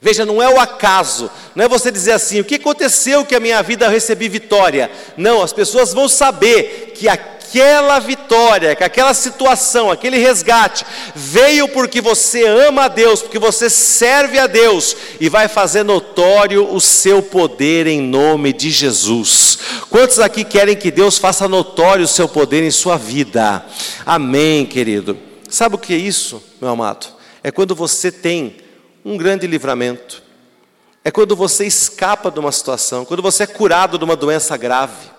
Veja, 0.02 0.24
não 0.24 0.42
é 0.42 0.48
o 0.48 0.58
acaso, 0.58 1.30
não 1.54 1.62
é 1.62 1.68
você 1.68 1.90
dizer 1.90 2.12
assim, 2.12 2.40
o 2.40 2.44
que 2.44 2.54
aconteceu 2.54 3.22
que 3.22 3.34
a 3.34 3.40
minha 3.40 3.62
vida 3.62 3.86
recebi 3.86 4.30
vitória. 4.30 4.90
Não, 5.14 5.42
as 5.42 5.52
pessoas 5.52 5.92
vão 5.92 6.08
saber 6.08 6.94
que 6.96 7.06
aquela 7.06 7.98
vitória, 7.98 8.74
que 8.74 8.82
aquela 8.82 9.12
situação, 9.12 9.90
aquele 9.90 10.16
resgate 10.16 10.86
veio 11.14 11.68
porque 11.68 12.00
você 12.00 12.46
ama 12.46 12.84
a 12.84 12.88
Deus, 12.88 13.20
porque 13.20 13.38
você 13.38 13.68
serve 13.68 14.38
a 14.38 14.46
Deus 14.46 14.96
e 15.20 15.28
vai 15.28 15.48
fazer 15.48 15.82
notório 15.82 16.72
o 16.72 16.80
seu 16.80 17.22
poder 17.22 17.86
em 17.86 18.00
nome 18.00 18.54
de 18.54 18.70
Jesus. 18.70 19.58
Quantos 19.90 20.18
aqui 20.18 20.44
querem 20.44 20.76
que 20.76 20.90
Deus 20.90 21.18
faça 21.18 21.46
notório 21.46 22.06
o 22.06 22.08
seu 22.08 22.26
poder 22.26 22.62
em 22.62 22.70
sua 22.70 22.96
vida? 22.96 23.66
Amém, 24.06 24.64
querido. 24.64 25.18
Sabe 25.46 25.74
o 25.74 25.78
que 25.78 25.92
é 25.92 25.98
isso, 25.98 26.42
meu 26.58 26.70
amado? 26.70 27.06
É 27.44 27.50
quando 27.50 27.74
você 27.74 28.10
tem 28.10 28.69
um 29.04 29.16
grande 29.16 29.46
livramento. 29.46 30.22
É 31.02 31.10
quando 31.10 31.34
você 31.34 31.66
escapa 31.66 32.30
de 32.30 32.38
uma 32.38 32.52
situação, 32.52 33.04
quando 33.04 33.22
você 33.22 33.44
é 33.44 33.46
curado 33.46 33.96
de 33.98 34.04
uma 34.04 34.16
doença 34.16 34.56
grave, 34.56 35.10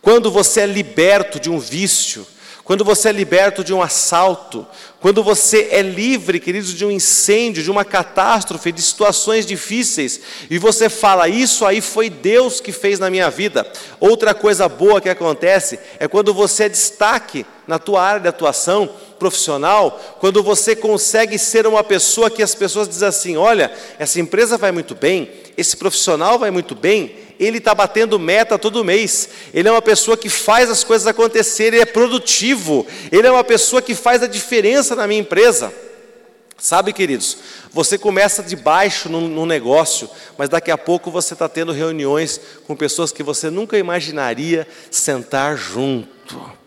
quando 0.00 0.30
você 0.30 0.60
é 0.60 0.66
liberto 0.66 1.38
de 1.38 1.50
um 1.50 1.58
vício, 1.58 2.26
quando 2.68 2.84
você 2.84 3.08
é 3.08 3.12
liberto 3.12 3.64
de 3.64 3.72
um 3.72 3.80
assalto, 3.80 4.66
quando 5.00 5.22
você 5.22 5.68
é 5.70 5.80
livre, 5.80 6.38
queridos, 6.38 6.74
de 6.74 6.84
um 6.84 6.90
incêndio, 6.90 7.62
de 7.62 7.70
uma 7.70 7.82
catástrofe, 7.82 8.70
de 8.70 8.82
situações 8.82 9.46
difíceis, 9.46 10.20
e 10.50 10.58
você 10.58 10.90
fala, 10.90 11.30
isso 11.30 11.64
aí 11.64 11.80
foi 11.80 12.10
Deus 12.10 12.60
que 12.60 12.70
fez 12.70 12.98
na 12.98 13.08
minha 13.08 13.30
vida. 13.30 13.66
Outra 13.98 14.34
coisa 14.34 14.68
boa 14.68 15.00
que 15.00 15.08
acontece 15.08 15.78
é 15.98 16.06
quando 16.06 16.34
você 16.34 16.64
é 16.64 16.68
destaque 16.68 17.46
na 17.66 17.78
tua 17.78 18.02
área 18.02 18.20
de 18.20 18.28
atuação, 18.28 18.90
profissional, 19.18 20.00
quando 20.20 20.42
você 20.42 20.74
consegue 20.74 21.38
ser 21.38 21.66
uma 21.66 21.84
pessoa 21.84 22.30
que 22.30 22.42
as 22.42 22.54
pessoas 22.54 22.88
dizem 22.88 23.08
assim: 23.08 23.36
olha, 23.36 23.72
essa 23.98 24.20
empresa 24.20 24.56
vai 24.56 24.72
muito 24.72 24.94
bem, 24.94 25.30
esse 25.56 25.76
profissional 25.76 26.38
vai 26.38 26.50
muito 26.50 26.74
bem, 26.74 27.14
ele 27.38 27.58
está 27.58 27.74
batendo 27.74 28.18
meta 28.18 28.58
todo 28.58 28.84
mês, 28.84 29.28
ele 29.52 29.68
é 29.68 29.72
uma 29.72 29.82
pessoa 29.82 30.16
que 30.16 30.28
faz 30.28 30.70
as 30.70 30.82
coisas 30.82 31.06
acontecerem, 31.06 31.80
ele 31.80 31.88
é 31.88 31.92
produtivo, 31.92 32.86
ele 33.12 33.26
é 33.26 33.30
uma 33.30 33.44
pessoa 33.44 33.82
que 33.82 33.94
faz 33.94 34.22
a 34.22 34.26
diferença 34.26 34.96
na 34.96 35.06
minha 35.06 35.20
empresa. 35.20 35.72
Sabe, 36.60 36.92
queridos, 36.92 37.38
você 37.72 37.96
começa 37.96 38.42
de 38.42 38.56
baixo 38.56 39.08
no, 39.08 39.46
negócio, 39.46 40.10
mas 40.36 40.48
daqui 40.48 40.72
a 40.72 40.76
pouco 40.76 41.08
você 41.08 41.34
está 41.34 41.48
tendo 41.48 41.70
reuniões 41.70 42.40
com 42.66 42.74
pessoas 42.74 43.12
que 43.12 43.22
você 43.22 43.48
nunca 43.48 43.78
imaginaria 43.78 44.66
sentar 44.90 45.56
junto. 45.56 46.57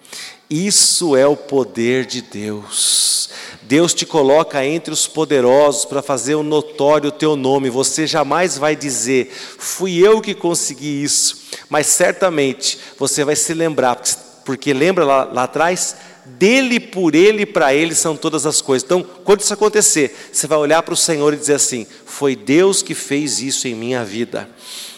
Isso 0.52 1.16
é 1.16 1.26
o 1.26 1.38
poder 1.38 2.06
de 2.06 2.22
Deus. 2.22 3.30
Deus 3.62 3.94
te 3.94 4.06
coloca 4.06 4.66
entre 4.66 4.94
os 4.94 5.08
poderosos 5.08 5.86
para 5.86 6.02
fazer 6.02 6.36
o 6.36 6.44
notório 6.44 7.08
o 7.08 7.14
teu 7.14 7.38
nome. 7.38 7.70
Você 7.70 8.06
jamais 8.06 8.58
vai 8.58 8.76
dizer, 8.76 9.32
fui 9.32 10.06
eu 10.06 10.20
que 10.20 10.34
consegui 10.34 11.04
isso. 11.04 11.38
Mas 11.70 11.88
certamente 11.88 12.78
você 13.00 13.24
vai 13.24 13.38
se 13.38 13.54
lembrar, 13.54 14.02
porque 14.44 14.74
lembra 14.74 15.06
lá, 15.06 15.24
lá 15.24 15.44
atrás? 15.44 15.96
Dele, 16.26 16.82
por 16.82 17.16
ele 17.16 17.44
e 17.44 17.46
para 17.46 17.74
ele 17.74 17.96
são 17.96 18.18
todas 18.18 18.46
as 18.46 18.62
coisas. 18.62 18.84
Então, 18.84 19.06
quando 19.24 19.40
isso 19.40 19.54
acontecer, 19.54 20.14
você 20.34 20.48
vai 20.48 20.58
olhar 20.58 20.84
para 20.84 20.94
o 20.94 20.98
Senhor 20.98 21.34
e 21.34 21.38
dizer 21.38 21.54
assim: 21.56 21.88
Foi 22.06 22.36
Deus 22.36 22.82
que 22.82 22.94
fez 22.94 23.40
isso 23.40 23.70
em 23.70 23.74
minha 23.74 24.04
vida. 24.04 24.50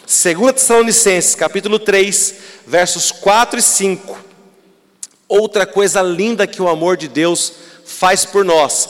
2 0.02 0.54
Tessalonicenses, 0.54 1.36
capítulo 1.36 1.78
3, 1.78 2.36
versos 2.66 3.12
4 3.12 3.60
e 3.60 3.62
5. 3.62 4.23
Outra 5.28 5.66
coisa 5.66 6.02
linda 6.02 6.46
que 6.46 6.62
o 6.62 6.68
amor 6.68 6.98
de 6.98 7.08
Deus 7.08 7.54
faz 7.86 8.26
por 8.26 8.44
nós. 8.44 8.90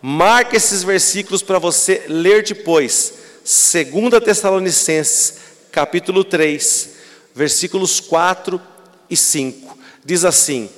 Marque 0.00 0.56
esses 0.56 0.82
versículos 0.82 1.42
para 1.42 1.58
você 1.58 2.04
ler 2.08 2.42
depois. 2.42 3.14
2 3.44 4.22
Tessalonicenses, 4.24 5.34
capítulo 5.70 6.24
3, 6.24 6.90
versículos 7.34 8.00
4 8.00 8.60
e 9.08 9.16
5. 9.16 9.78
Diz 10.04 10.24
assim: 10.24 10.68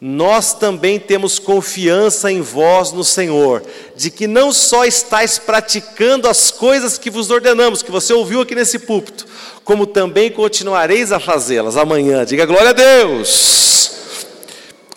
Nós 0.00 0.54
também 0.54 0.98
temos 0.98 1.38
confiança 1.38 2.30
em 2.30 2.40
vós 2.40 2.92
no 2.92 3.04
Senhor, 3.04 3.62
de 3.96 4.10
que 4.10 4.26
não 4.26 4.52
só 4.52 4.84
estáis 4.84 5.38
praticando 5.38 6.28
as 6.28 6.50
coisas 6.50 6.98
que 6.98 7.10
vos 7.10 7.30
ordenamos, 7.30 7.82
que 7.82 7.90
você 7.90 8.12
ouviu 8.12 8.40
aqui 8.40 8.54
nesse 8.54 8.78
púlpito, 8.80 9.26
como 9.64 9.86
também 9.86 10.30
continuareis 10.30 11.12
a 11.12 11.20
fazê-las 11.20 11.76
amanhã. 11.76 12.24
Diga 12.24 12.46
glória 12.46 12.70
a 12.70 12.74
Deus. 12.74 14.03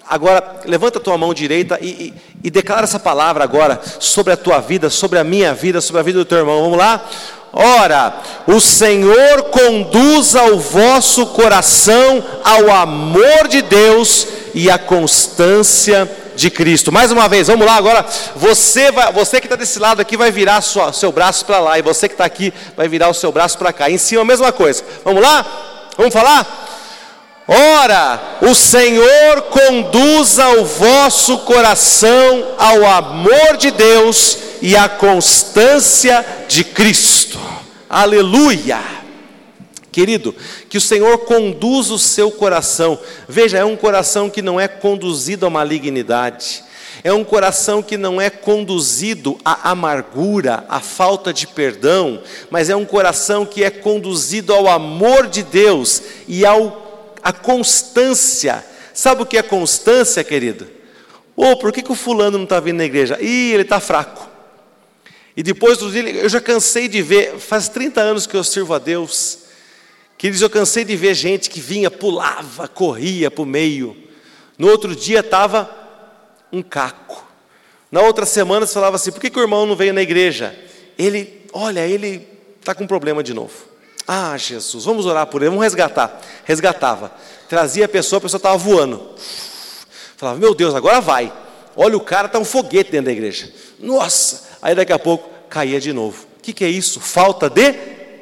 Agora, 0.09 0.61
levanta 0.65 0.99
a 0.99 1.01
tua 1.01 1.17
mão 1.17 1.33
direita 1.33 1.77
e, 1.81 1.87
e, 1.87 2.13
e, 2.45 2.49
declara 2.49 2.85
essa 2.85 2.99
palavra 2.99 3.43
agora 3.43 3.79
sobre 3.99 4.31
a 4.31 4.37
tua 4.37 4.59
vida, 4.59 4.89
sobre 4.89 5.19
a 5.19 5.23
minha 5.23 5.53
vida, 5.53 5.81
sobre 5.81 5.99
a 5.99 6.03
vida 6.03 6.19
do 6.19 6.25
teu 6.25 6.37
irmão. 6.37 6.63
Vamos 6.63 6.77
lá? 6.77 7.03
Ora, 7.51 8.21
o 8.45 8.61
Senhor 8.61 9.43
conduza 9.45 10.43
o 10.43 10.59
vosso 10.59 11.25
coração 11.27 12.23
ao 12.43 12.71
amor 12.71 13.47
de 13.49 13.61
Deus 13.61 14.27
e 14.53 14.69
à 14.69 14.77
constância 14.77 16.09
de 16.35 16.49
Cristo. 16.49 16.91
Mais 16.91 17.11
uma 17.11 17.27
vez, 17.27 17.47
vamos 17.47 17.65
lá 17.65 17.75
agora. 17.75 18.05
Você, 18.35 18.91
vai, 18.91 19.11
você 19.11 19.41
que 19.41 19.47
está 19.47 19.55
desse 19.55 19.79
lado 19.79 20.01
aqui 20.01 20.15
vai 20.15 20.31
virar 20.31 20.61
sua, 20.61 20.93
seu 20.93 21.11
braço 21.11 21.45
para 21.45 21.59
lá, 21.59 21.79
e 21.79 21.81
você 21.81 22.07
que 22.07 22.13
está 22.13 22.25
aqui 22.25 22.53
vai 22.77 22.87
virar 22.87 23.09
o 23.09 23.13
seu 23.13 23.31
braço 23.31 23.57
para 23.57 23.73
cá. 23.73 23.89
Em 23.89 23.97
cima, 23.97 24.21
a 24.21 24.25
mesma 24.25 24.51
coisa. 24.51 24.83
Vamos 25.03 25.21
lá? 25.21 25.45
Vamos 25.97 26.13
falar? 26.13 26.66
Ora, 27.47 28.39
o 28.41 28.53
Senhor 28.53 29.43
conduza 29.43 30.49
o 30.59 30.65
vosso 30.65 31.37
coração 31.39 32.55
ao 32.57 32.85
amor 32.85 33.55
de 33.57 33.71
Deus 33.71 34.37
e 34.61 34.75
à 34.75 34.89
constância 34.89 36.25
de 36.49 36.65
Cristo. 36.65 37.39
Aleluia! 37.89 38.79
Querido, 39.93 40.35
que 40.69 40.77
o 40.77 40.81
Senhor 40.81 41.19
conduza 41.19 41.93
o 41.93 41.99
seu 41.99 42.29
coração. 42.29 42.99
Veja, 43.29 43.57
é 43.59 43.63
um 43.63 43.77
coração 43.77 44.29
que 44.29 44.41
não 44.41 44.59
é 44.59 44.67
conduzido 44.67 45.45
à 45.45 45.49
malignidade. 45.49 46.65
É 47.01 47.13
um 47.13 47.23
coração 47.23 47.81
que 47.81 47.95
não 47.95 48.19
é 48.19 48.29
conduzido 48.29 49.37
à 49.45 49.71
amargura, 49.71 50.65
à 50.67 50.81
falta 50.81 51.33
de 51.33 51.47
perdão, 51.47 52.21
mas 52.49 52.69
é 52.69 52.75
um 52.75 52.83
coração 52.83 53.45
que 53.45 53.63
é 53.63 53.69
conduzido 53.69 54.53
ao 54.53 54.67
amor 54.67 55.27
de 55.27 55.43
Deus 55.43 56.01
e 56.27 56.45
ao 56.45 56.86
a 57.27 57.33
constância. 57.33 58.63
Sabe 58.93 59.21
o 59.21 59.25
que 59.25 59.37
é 59.37 59.43
constância, 59.43 60.23
querido? 60.23 60.65
Ô, 61.35 61.47
oh, 61.47 61.57
por 61.57 61.73
que, 61.73 61.81
que 61.81 61.91
o 61.91 61.95
fulano 61.95 62.37
não 62.37 62.45
está 62.45 62.57
vindo 62.61 62.77
na 62.77 62.85
igreja? 62.85 63.17
Ih, 63.19 63.51
ele 63.51 63.63
está 63.63 63.81
fraco. 63.81 64.29
E 65.35 65.43
depois 65.43 65.77
do 65.77 65.91
dia, 65.91 66.09
eu 66.09 66.29
já 66.29 66.39
cansei 66.39 66.87
de 66.87 67.01
ver, 67.01 67.37
faz 67.37 67.67
30 67.67 67.99
anos 67.99 68.25
que 68.25 68.33
eu 68.33 68.45
sirvo 68.45 68.73
a 68.73 68.79
Deus, 68.79 69.39
queridos, 70.17 70.41
eu 70.41 70.49
cansei 70.49 70.85
de 70.85 70.95
ver 70.95 71.13
gente 71.15 71.49
que 71.49 71.59
vinha, 71.59 71.91
pulava, 71.91 72.65
corria 72.65 73.29
para 73.29 73.43
o 73.43 73.45
meio. 73.45 73.93
No 74.57 74.69
outro 74.69 74.95
dia 74.95 75.19
estava 75.19 75.69
um 76.49 76.63
caco. 76.63 77.27
Na 77.91 78.01
outra 78.03 78.25
semana 78.25 78.65
você 78.65 78.73
falava 78.73 78.95
assim: 78.95 79.11
por 79.11 79.19
que, 79.19 79.29
que 79.29 79.37
o 79.37 79.43
irmão 79.43 79.65
não 79.65 79.75
veio 79.75 79.93
na 79.93 80.01
igreja? 80.01 80.57
Ele, 80.97 81.45
olha, 81.51 81.85
ele 81.85 82.25
está 82.57 82.73
com 82.73 82.87
problema 82.87 83.21
de 83.21 83.33
novo. 83.33 83.66
Ah, 84.07 84.37
Jesus, 84.37 84.85
vamos 84.85 85.05
orar 85.05 85.27
por 85.27 85.41
ele, 85.41 85.49
vamos 85.49 85.63
resgatar. 85.63 86.21
Resgatava. 86.45 87.11
Trazia 87.49 87.85
a 87.85 87.89
pessoa, 87.89 88.19
a 88.19 88.21
pessoa 88.21 88.39
estava 88.39 88.57
voando. 88.57 89.09
Falava, 90.15 90.39
meu 90.39 90.55
Deus, 90.55 90.73
agora 90.73 91.01
vai. 91.01 91.31
Olha, 91.75 91.97
o 91.97 92.01
cara 92.01 92.27
está 92.27 92.39
um 92.39 92.45
foguete 92.45 92.91
dentro 92.91 93.07
da 93.07 93.11
igreja. 93.11 93.51
Nossa! 93.79 94.47
Aí 94.61 94.73
daqui 94.73 94.93
a 94.93 94.99
pouco 94.99 95.29
caía 95.49 95.79
de 95.79 95.91
novo. 95.93 96.25
O 96.37 96.41
que, 96.41 96.53
que 96.53 96.63
é 96.63 96.69
isso? 96.69 96.99
Falta 96.99 97.49
de 97.49 97.73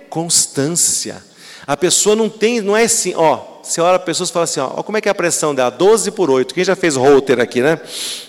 constância. 0.10 1.24
A 1.68 1.76
pessoa 1.76 2.16
não 2.16 2.30
tem, 2.30 2.62
não 2.62 2.78
é 2.78 2.84
assim, 2.84 3.14
ó, 3.16 3.40
você 3.64 3.82
olha 3.82 3.98
para 3.98 4.06
pessoas 4.06 4.30
e 4.30 4.34
fala 4.34 4.44
assim, 4.44 4.60
ó, 4.60 4.72
ó, 4.78 4.84
como 4.84 4.98
é 4.98 5.02
que 5.02 5.08
é 5.08 5.12
a 5.12 5.16
pressão 5.16 5.56
dela? 5.56 5.72
12 5.72 6.12
por 6.12 6.30
8. 6.30 6.54
Quem 6.54 6.64
já 6.64 6.76
fez 6.76 6.96
holter 6.96 7.40
aqui, 7.40 7.62
né? 7.62 7.80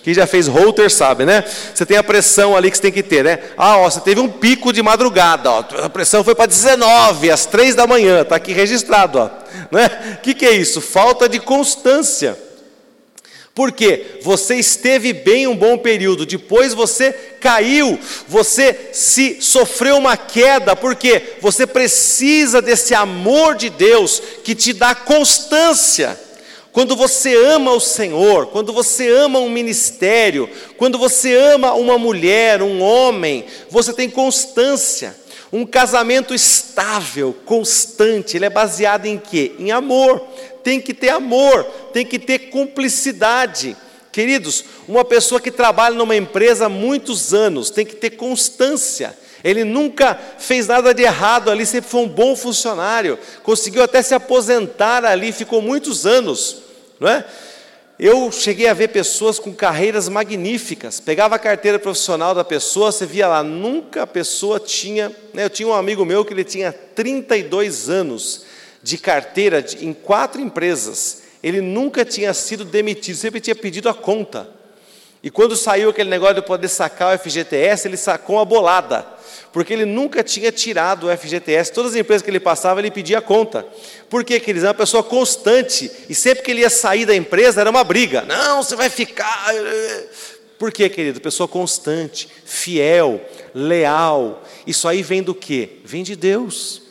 Quem 0.02 0.14
já 0.14 0.26
fez 0.26 0.46
holter 0.48 0.90
sabe, 0.90 1.26
né? 1.26 1.44
Você 1.74 1.84
tem 1.84 1.98
a 1.98 2.02
pressão 2.02 2.56
ali 2.56 2.70
que 2.70 2.76
você 2.78 2.84
tem 2.84 2.92
que 2.92 3.02
ter, 3.02 3.22
né? 3.22 3.38
Ah, 3.56 3.76
ó, 3.76 3.90
você 3.90 4.00
teve 4.00 4.18
um 4.18 4.28
pico 4.28 4.72
de 4.72 4.82
madrugada, 4.82 5.50
ó, 5.50 5.64
a 5.82 5.90
pressão 5.90 6.24
foi 6.24 6.34
para 6.34 6.46
19, 6.46 7.30
às 7.30 7.44
3 7.44 7.74
da 7.74 7.86
manhã, 7.86 8.22
está 8.22 8.36
aqui 8.36 8.52
registrado, 8.52 9.18
ó. 9.18 9.30
Né? 9.70 10.16
O 10.18 10.22
que, 10.22 10.32
que 10.32 10.46
é 10.46 10.52
isso? 10.52 10.80
Falta 10.80 11.28
de 11.28 11.38
constância. 11.38 12.45
Porque 13.56 14.18
você 14.20 14.56
esteve 14.56 15.14
bem 15.14 15.46
um 15.46 15.56
bom 15.56 15.78
período, 15.78 16.26
depois 16.26 16.74
você 16.74 17.10
caiu, 17.40 17.98
você 18.28 18.90
se 18.92 19.40
sofreu 19.40 19.96
uma 19.96 20.14
queda, 20.14 20.76
porque 20.76 21.38
você 21.40 21.66
precisa 21.66 22.60
desse 22.60 22.94
amor 22.94 23.54
de 23.54 23.70
Deus 23.70 24.22
que 24.44 24.54
te 24.54 24.74
dá 24.74 24.94
constância. 24.94 26.20
Quando 26.70 26.94
você 26.94 27.34
ama 27.34 27.72
o 27.72 27.80
Senhor, 27.80 28.48
quando 28.48 28.74
você 28.74 29.08
ama 29.08 29.38
um 29.38 29.48
ministério, 29.48 30.50
quando 30.76 30.98
você 30.98 31.34
ama 31.34 31.72
uma 31.72 31.96
mulher, 31.96 32.60
um 32.60 32.82
homem, 32.82 33.46
você 33.70 33.94
tem 33.94 34.10
constância. 34.10 35.16
Um 35.50 35.64
casamento 35.64 36.34
estável, 36.34 37.34
constante, 37.46 38.36
ele 38.36 38.44
é 38.44 38.50
baseado 38.50 39.06
em 39.06 39.16
quê? 39.16 39.52
Em 39.58 39.70
amor 39.70 40.20
tem 40.66 40.80
que 40.80 40.92
ter 40.92 41.10
amor, 41.10 41.62
tem 41.92 42.04
que 42.04 42.18
ter 42.18 42.50
cumplicidade. 42.50 43.76
Queridos, 44.10 44.64
uma 44.88 45.04
pessoa 45.04 45.40
que 45.40 45.52
trabalha 45.52 45.94
numa 45.94 46.16
empresa 46.16 46.66
há 46.66 46.68
muitos 46.68 47.32
anos 47.32 47.70
tem 47.70 47.86
que 47.86 47.94
ter 47.94 48.10
constância. 48.10 49.16
Ele 49.44 49.62
nunca 49.62 50.18
fez 50.40 50.66
nada 50.66 50.92
de 50.92 51.04
errado 51.04 51.52
ali, 51.52 51.64
sempre 51.64 51.88
foi 51.88 52.00
um 52.00 52.08
bom 52.08 52.34
funcionário, 52.34 53.16
conseguiu 53.44 53.80
até 53.80 54.02
se 54.02 54.12
aposentar 54.12 55.04
ali, 55.04 55.30
ficou 55.30 55.62
muitos 55.62 56.04
anos, 56.04 56.62
não 56.98 57.08
é? 57.10 57.24
Eu 57.96 58.32
cheguei 58.32 58.66
a 58.66 58.74
ver 58.74 58.88
pessoas 58.88 59.38
com 59.38 59.54
carreiras 59.54 60.08
magníficas. 60.08 60.98
Pegava 60.98 61.36
a 61.36 61.38
carteira 61.38 61.78
profissional 61.78 62.34
da 62.34 62.42
pessoa, 62.42 62.90
você 62.90 63.06
via 63.06 63.28
lá, 63.28 63.44
nunca 63.44 64.02
a 64.02 64.06
pessoa 64.06 64.58
tinha. 64.58 65.14
Né, 65.32 65.44
eu 65.44 65.50
tinha 65.50 65.68
um 65.68 65.74
amigo 65.74 66.04
meu 66.04 66.24
que 66.24 66.34
ele 66.34 66.42
tinha 66.42 66.72
32 66.72 67.88
anos 67.88 68.44
de 68.86 68.98
carteira 68.98 69.66
em 69.80 69.92
quatro 69.92 70.40
empresas. 70.40 71.22
Ele 71.42 71.60
nunca 71.60 72.04
tinha 72.04 72.32
sido 72.32 72.64
demitido, 72.64 73.16
sempre 73.16 73.40
tinha 73.40 73.56
pedido 73.56 73.88
a 73.88 73.94
conta. 73.94 74.48
E 75.20 75.28
quando 75.28 75.56
saiu 75.56 75.90
aquele 75.90 76.08
negócio 76.08 76.36
de 76.36 76.42
poder 76.42 76.68
sacar 76.68 77.12
o 77.12 77.18
FGTS, 77.18 77.88
ele 77.88 77.96
sacou 77.96 78.36
uma 78.36 78.44
bolada, 78.44 79.04
porque 79.52 79.72
ele 79.72 79.84
nunca 79.84 80.22
tinha 80.22 80.52
tirado 80.52 81.08
o 81.08 81.16
FGTS. 81.16 81.72
Todas 81.72 81.94
as 81.94 81.98
empresas 81.98 82.22
que 82.22 82.30
ele 82.30 82.38
passava, 82.38 82.78
ele 82.78 82.92
pedia 82.92 83.18
a 83.18 83.20
conta. 83.22 83.66
Por 84.08 84.22
quê, 84.22 84.38
queridos? 84.38 84.62
É 84.62 84.68
uma 84.68 84.74
pessoa 84.74 85.02
constante, 85.02 85.90
e 86.08 86.14
sempre 86.14 86.44
que 86.44 86.52
ele 86.52 86.60
ia 86.60 86.70
sair 86.70 87.04
da 87.06 87.16
empresa, 87.16 87.60
era 87.60 87.70
uma 87.70 87.82
briga. 87.82 88.22
Não, 88.22 88.62
você 88.62 88.76
vai 88.76 88.88
ficar. 88.88 89.52
Por 90.60 90.70
quê, 90.70 90.88
querido? 90.88 91.20
Pessoa 91.20 91.48
constante, 91.48 92.28
fiel, 92.44 93.20
leal. 93.52 94.44
Isso 94.64 94.86
aí 94.86 95.02
vem 95.02 95.24
do 95.24 95.34
quê? 95.34 95.78
Vem 95.84 96.04
de 96.04 96.14
Deus. 96.14 96.85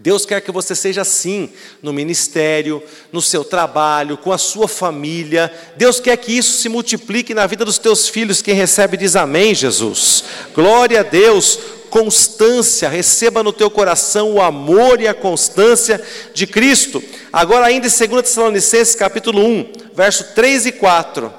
Deus 0.00 0.24
quer 0.24 0.40
que 0.40 0.50
você 0.50 0.74
seja 0.74 1.02
assim 1.02 1.50
no 1.82 1.92
ministério, 1.92 2.82
no 3.12 3.20
seu 3.20 3.44
trabalho, 3.44 4.16
com 4.16 4.32
a 4.32 4.38
sua 4.38 4.66
família. 4.66 5.52
Deus 5.76 6.00
quer 6.00 6.16
que 6.16 6.32
isso 6.32 6.58
se 6.58 6.68
multiplique 6.68 7.34
na 7.34 7.46
vida 7.46 7.64
dos 7.64 7.78
teus 7.78 8.08
filhos. 8.08 8.40
Quem 8.40 8.54
recebe 8.54 8.96
diz 8.96 9.16
amém, 9.16 9.54
Jesus. 9.54 10.24
Glória 10.54 11.00
a 11.00 11.02
Deus. 11.02 11.58
Constância, 11.90 12.88
receba 12.88 13.42
no 13.42 13.52
teu 13.52 13.70
coração 13.70 14.32
o 14.32 14.40
amor 14.40 14.98
e 14.98 15.06
a 15.06 15.12
constância 15.12 16.02
de 16.32 16.46
Cristo. 16.46 17.02
Agora, 17.30 17.66
ainda 17.66 17.86
em 17.86 17.90
2 17.90 18.22
Tessalonicenses, 18.22 18.94
capítulo 18.94 19.44
1, 19.44 19.72
verso 19.94 20.32
3 20.34 20.66
e 20.66 20.72
4. 20.72 21.30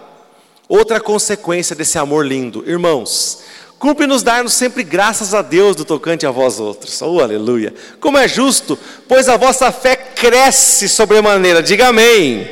Outra 0.70 1.00
consequência 1.00 1.76
desse 1.76 1.98
amor 1.98 2.24
lindo, 2.24 2.64
irmãos. 2.68 3.43
Cumpre-nos 3.84 4.24
dar-nos 4.24 4.54
sempre 4.54 4.82
graças 4.82 5.34
a 5.34 5.42
Deus 5.42 5.76
do 5.76 5.84
tocante 5.84 6.26
a 6.26 6.32
vós 6.32 6.58
outros. 6.58 7.02
Oh, 7.02 7.20
aleluia. 7.20 7.74
Como 8.00 8.18
é 8.18 8.30
justo, 8.30 8.80
pois 9.10 9.28
a 9.28 9.36
vossa 9.36 9.74
fé 9.74 9.98
cresce 9.98 10.88
sobremaneira. 10.88 11.62
Diga 11.62 11.90
amém. 11.90 12.48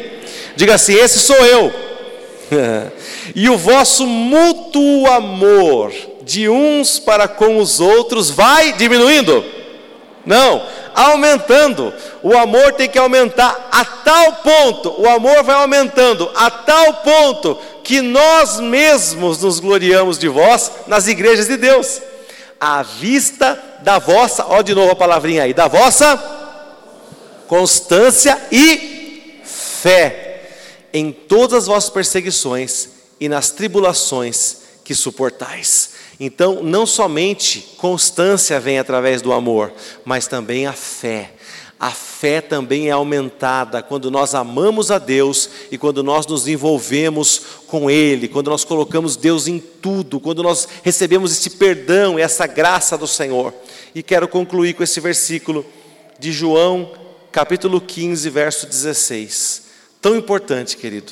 Diga 0.57 0.75
assim: 0.75 0.93
esse 0.93 1.19
sou 1.19 1.37
eu. 1.37 1.71
e 3.33 3.49
o 3.49 3.57
vosso 3.57 4.05
mútuo 4.05 5.07
amor 5.07 5.93
de 6.23 6.49
uns 6.49 6.99
para 6.99 7.29
com 7.29 7.59
os 7.59 7.79
outros 7.79 8.29
vai 8.29 8.73
diminuindo? 8.73 9.41
Não, 10.25 10.61
aumentando. 10.93 11.93
O 12.21 12.37
amor 12.37 12.73
tem 12.73 12.89
que 12.89 12.99
aumentar 12.99 13.69
a 13.71 13.85
tal 13.85 14.33
ponto, 14.33 15.01
o 15.01 15.07
amor 15.07 15.43
vai 15.43 15.55
aumentando 15.55 16.29
a 16.35 16.51
tal 16.51 16.93
ponto 16.95 17.57
que 17.83 18.01
nós 18.01 18.59
mesmos 18.59 19.41
nos 19.41 19.59
gloriamos 19.59 20.17
de 20.17 20.27
vós 20.27 20.71
nas 20.87 21.07
igrejas 21.07 21.47
de 21.47 21.57
Deus, 21.57 22.01
à 22.59 22.83
vista 22.83 23.61
da 23.81 23.99
vossa, 23.99 24.45
ó 24.45 24.61
de 24.61 24.73
novo 24.73 24.91
a 24.91 24.95
palavrinha 24.95 25.43
aí, 25.43 25.53
da 25.53 25.67
vossa 25.67 26.17
constância 27.47 28.39
e 28.51 29.41
fé 29.43 30.49
em 30.93 31.11
todas 31.11 31.63
as 31.63 31.67
vossas 31.67 31.89
perseguições 31.89 32.89
e 33.19 33.27
nas 33.27 33.51
tribulações 33.51 34.57
que 34.83 34.95
suportais. 34.95 35.91
Então, 36.19 36.61
não 36.61 36.85
somente 36.85 37.75
constância 37.77 38.59
vem 38.59 38.77
através 38.77 39.21
do 39.21 39.33
amor, 39.33 39.73
mas 40.05 40.27
também 40.27 40.67
a 40.67 40.73
fé 40.73 41.31
a 41.81 41.89
fé 41.89 42.41
também 42.41 42.89
é 42.89 42.91
aumentada 42.91 43.81
quando 43.81 44.11
nós 44.11 44.35
amamos 44.35 44.91
a 44.91 44.99
Deus 44.99 45.49
e 45.71 45.79
quando 45.79 46.03
nós 46.03 46.27
nos 46.27 46.47
envolvemos 46.47 47.41
com 47.65 47.89
Ele, 47.89 48.27
quando 48.27 48.51
nós 48.51 48.63
colocamos 48.63 49.15
Deus 49.15 49.47
em 49.47 49.57
tudo, 49.57 50.19
quando 50.19 50.43
nós 50.43 50.67
recebemos 50.83 51.31
esse 51.31 51.49
perdão 51.49 52.19
e 52.19 52.21
essa 52.21 52.45
graça 52.45 52.95
do 52.95 53.07
Senhor. 53.07 53.51
E 53.95 54.03
quero 54.03 54.27
concluir 54.27 54.75
com 54.75 54.83
esse 54.83 54.99
versículo 54.99 55.65
de 56.19 56.31
João, 56.31 56.93
capítulo 57.31 57.81
15, 57.81 58.29
verso 58.29 58.67
16. 58.67 59.63
Tão 59.99 60.15
importante, 60.15 60.77
querido, 60.77 61.11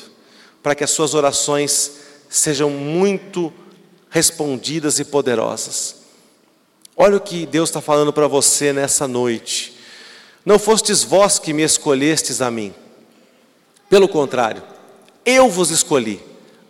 para 0.62 0.76
que 0.76 0.84
as 0.84 0.90
suas 0.90 1.14
orações 1.14 1.94
sejam 2.28 2.70
muito 2.70 3.52
respondidas 4.08 5.00
e 5.00 5.04
poderosas. 5.04 5.96
Olha 6.96 7.16
o 7.16 7.20
que 7.20 7.44
Deus 7.44 7.70
está 7.70 7.80
falando 7.80 8.12
para 8.12 8.28
você 8.28 8.72
nessa 8.72 9.08
noite. 9.08 9.79
Não 10.44 10.58
fostes 10.58 11.02
vós 11.02 11.38
que 11.38 11.52
me 11.52 11.62
escolhestes 11.62 12.40
a 12.40 12.50
mim. 12.50 12.74
Pelo 13.88 14.08
contrário, 14.08 14.62
eu 15.24 15.50
vos 15.50 15.70
escolhi, 15.70 16.20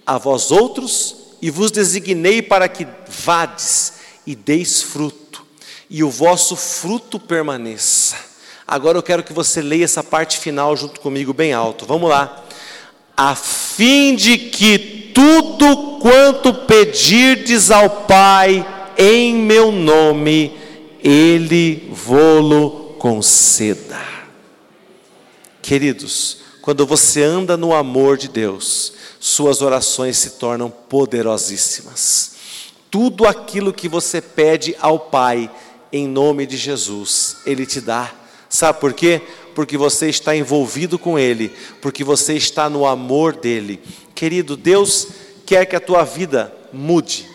a 0.05 0.19
vós 0.19 0.51
outros 0.51 1.17
e 1.41 1.51
vos 1.51 1.71
designei 1.71 2.43
para 2.43 2.69
que 2.69 2.87
vades 3.07 3.95
e 4.27 4.35
deis 4.35 4.83
fruto, 4.83 5.45
e 5.89 6.03
o 6.03 6.11
vosso 6.11 6.57
fruto 6.57 7.19
permaneça. 7.19 8.17
Agora 8.67 8.99
eu 8.99 9.03
quero 9.03 9.23
que 9.23 9.33
você 9.33 9.61
leia 9.61 9.85
essa 9.85 10.03
parte 10.03 10.39
final 10.39 10.77
junto 10.77 11.01
comigo 11.01 11.33
bem 11.33 11.53
alto. 11.53 11.85
Vamos 11.85 12.09
lá. 12.09 12.45
A 13.17 13.35
fim 13.35 14.15
de 14.15 14.39
que 14.39 15.11
tudo 15.13 15.99
quanto 15.99 16.55
pedirdes 16.55 17.71
ao 17.71 17.91
Pai 18.07 18.65
em 18.97 19.35
meu 19.35 19.73
nome, 19.73 20.57
Ele 21.03 21.89
vô-lo 21.93 22.90
conceda. 23.01 23.99
Queridos, 25.63 26.43
quando 26.61 26.85
você 26.85 27.23
anda 27.23 27.57
no 27.57 27.75
amor 27.75 28.19
de 28.19 28.29
Deus, 28.29 28.93
suas 29.19 29.63
orações 29.63 30.19
se 30.19 30.33
tornam 30.33 30.69
poderosíssimas. 30.69 32.33
Tudo 32.91 33.27
aquilo 33.27 33.73
que 33.73 33.89
você 33.89 34.21
pede 34.21 34.77
ao 34.79 34.99
Pai, 34.99 35.51
em 35.91 36.07
nome 36.07 36.45
de 36.45 36.59
Jesus, 36.59 37.39
Ele 37.47 37.65
te 37.65 37.81
dá. 37.81 38.13
Sabe 38.51 38.79
por 38.79 38.93
quê? 38.93 39.23
Porque 39.55 39.79
você 39.79 40.11
está 40.11 40.37
envolvido 40.37 40.99
com 40.99 41.19
Ele, 41.19 41.51
porque 41.81 42.05
você 42.05 42.35
está 42.35 42.69
no 42.69 42.85
amor 42.85 43.35
dEle. 43.35 43.81
Querido, 44.15 44.59
Deus 44.59 45.09
quer 45.47 45.65
que 45.65 45.75
a 45.75 45.81
tua 45.81 46.05
vida 46.05 46.55
mude. 46.71 47.27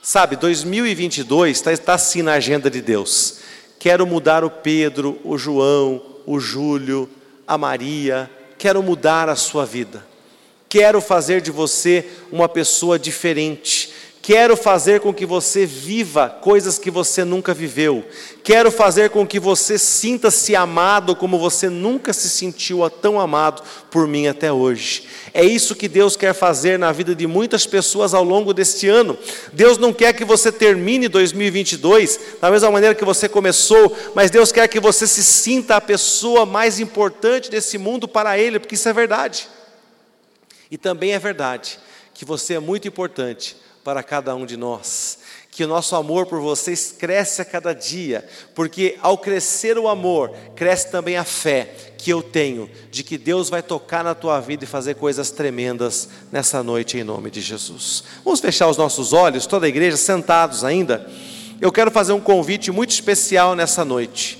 Sabe, 0.00 0.36
2022 0.36 1.56
está, 1.56 1.72
está 1.72 1.94
assim 1.94 2.22
na 2.22 2.34
agenda 2.34 2.70
de 2.70 2.80
Deus. 2.80 3.37
Quero 3.78 4.06
mudar 4.06 4.44
o 4.44 4.50
Pedro, 4.50 5.18
o 5.24 5.38
João, 5.38 6.02
o 6.26 6.40
Júlio, 6.40 7.08
a 7.46 7.56
Maria, 7.56 8.30
quero 8.58 8.82
mudar 8.82 9.28
a 9.28 9.36
sua 9.36 9.64
vida. 9.64 10.06
Quero 10.68 11.00
fazer 11.00 11.40
de 11.40 11.50
você 11.50 12.04
uma 12.30 12.48
pessoa 12.48 12.98
diferente. 12.98 13.87
Quero 14.28 14.58
fazer 14.58 15.00
com 15.00 15.10
que 15.10 15.24
você 15.24 15.64
viva 15.64 16.28
coisas 16.28 16.78
que 16.78 16.90
você 16.90 17.24
nunca 17.24 17.54
viveu. 17.54 18.06
Quero 18.44 18.70
fazer 18.70 19.08
com 19.08 19.26
que 19.26 19.40
você 19.40 19.78
sinta-se 19.78 20.54
amado 20.54 21.16
como 21.16 21.38
você 21.38 21.70
nunca 21.70 22.12
se 22.12 22.28
sentiu 22.28 22.90
tão 22.90 23.18
amado 23.18 23.62
por 23.90 24.06
mim 24.06 24.26
até 24.26 24.52
hoje. 24.52 25.04
É 25.32 25.42
isso 25.42 25.74
que 25.74 25.88
Deus 25.88 26.14
quer 26.14 26.34
fazer 26.34 26.78
na 26.78 26.92
vida 26.92 27.14
de 27.14 27.26
muitas 27.26 27.64
pessoas 27.64 28.12
ao 28.12 28.22
longo 28.22 28.52
deste 28.52 28.86
ano. 28.86 29.16
Deus 29.50 29.78
não 29.78 29.94
quer 29.94 30.12
que 30.12 30.26
você 30.26 30.52
termine 30.52 31.08
2022 31.08 32.20
da 32.38 32.50
mesma 32.50 32.70
maneira 32.70 32.94
que 32.94 33.06
você 33.06 33.30
começou, 33.30 33.96
mas 34.14 34.30
Deus 34.30 34.52
quer 34.52 34.68
que 34.68 34.78
você 34.78 35.06
se 35.06 35.24
sinta 35.24 35.76
a 35.76 35.80
pessoa 35.80 36.44
mais 36.44 36.78
importante 36.78 37.50
desse 37.50 37.78
mundo 37.78 38.06
para 38.06 38.38
Ele, 38.38 38.58
porque 38.58 38.74
isso 38.74 38.90
é 38.90 38.92
verdade. 38.92 39.48
E 40.70 40.76
também 40.76 41.14
é 41.14 41.18
verdade 41.18 41.78
que 42.12 42.26
você 42.26 42.52
é 42.52 42.60
muito 42.60 42.86
importante 42.86 43.56
para 43.84 44.02
cada 44.02 44.34
um 44.34 44.44
de 44.44 44.56
nós. 44.56 45.18
Que 45.50 45.64
o 45.64 45.68
nosso 45.68 45.96
amor 45.96 46.26
por 46.26 46.40
vocês 46.40 46.94
cresce 46.96 47.42
a 47.42 47.44
cada 47.44 47.72
dia, 47.72 48.24
porque 48.54 48.96
ao 49.02 49.18
crescer 49.18 49.76
o 49.76 49.88
amor, 49.88 50.30
cresce 50.54 50.90
também 50.90 51.16
a 51.16 51.24
fé 51.24 51.74
que 51.98 52.10
eu 52.10 52.22
tenho 52.22 52.70
de 52.90 53.02
que 53.02 53.18
Deus 53.18 53.50
vai 53.50 53.62
tocar 53.62 54.04
na 54.04 54.14
tua 54.14 54.38
vida 54.40 54.62
e 54.62 54.68
fazer 54.68 54.94
coisas 54.94 55.30
tremendas 55.30 56.08
nessa 56.30 56.62
noite 56.62 56.96
em 56.96 57.02
nome 57.02 57.30
de 57.30 57.40
Jesus. 57.40 58.04
Vamos 58.24 58.40
fechar 58.40 58.68
os 58.68 58.76
nossos 58.76 59.12
olhos, 59.12 59.46
toda 59.46 59.66
a 59.66 59.68
igreja 59.68 59.96
sentados 59.96 60.62
ainda. 60.62 61.10
Eu 61.60 61.72
quero 61.72 61.90
fazer 61.90 62.12
um 62.12 62.20
convite 62.20 62.70
muito 62.70 62.90
especial 62.90 63.56
nessa 63.56 63.84
noite, 63.84 64.38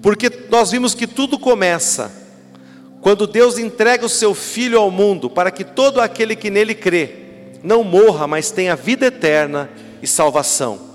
porque 0.00 0.30
nós 0.48 0.70
vimos 0.70 0.94
que 0.94 1.08
tudo 1.08 1.38
começa 1.38 2.22
quando 3.00 3.26
Deus 3.26 3.58
entrega 3.58 4.06
o 4.06 4.08
seu 4.08 4.32
Filho 4.32 4.78
ao 4.78 4.90
mundo 4.90 5.28
para 5.28 5.50
que 5.50 5.64
todo 5.64 6.00
aquele 6.00 6.36
que 6.36 6.50
nele 6.50 6.74
crê 6.74 7.21
não 7.62 7.84
morra, 7.84 8.26
mas 8.26 8.50
tenha 8.50 8.74
vida 8.76 9.06
eterna 9.06 9.70
e 10.02 10.06
salvação. 10.06 10.90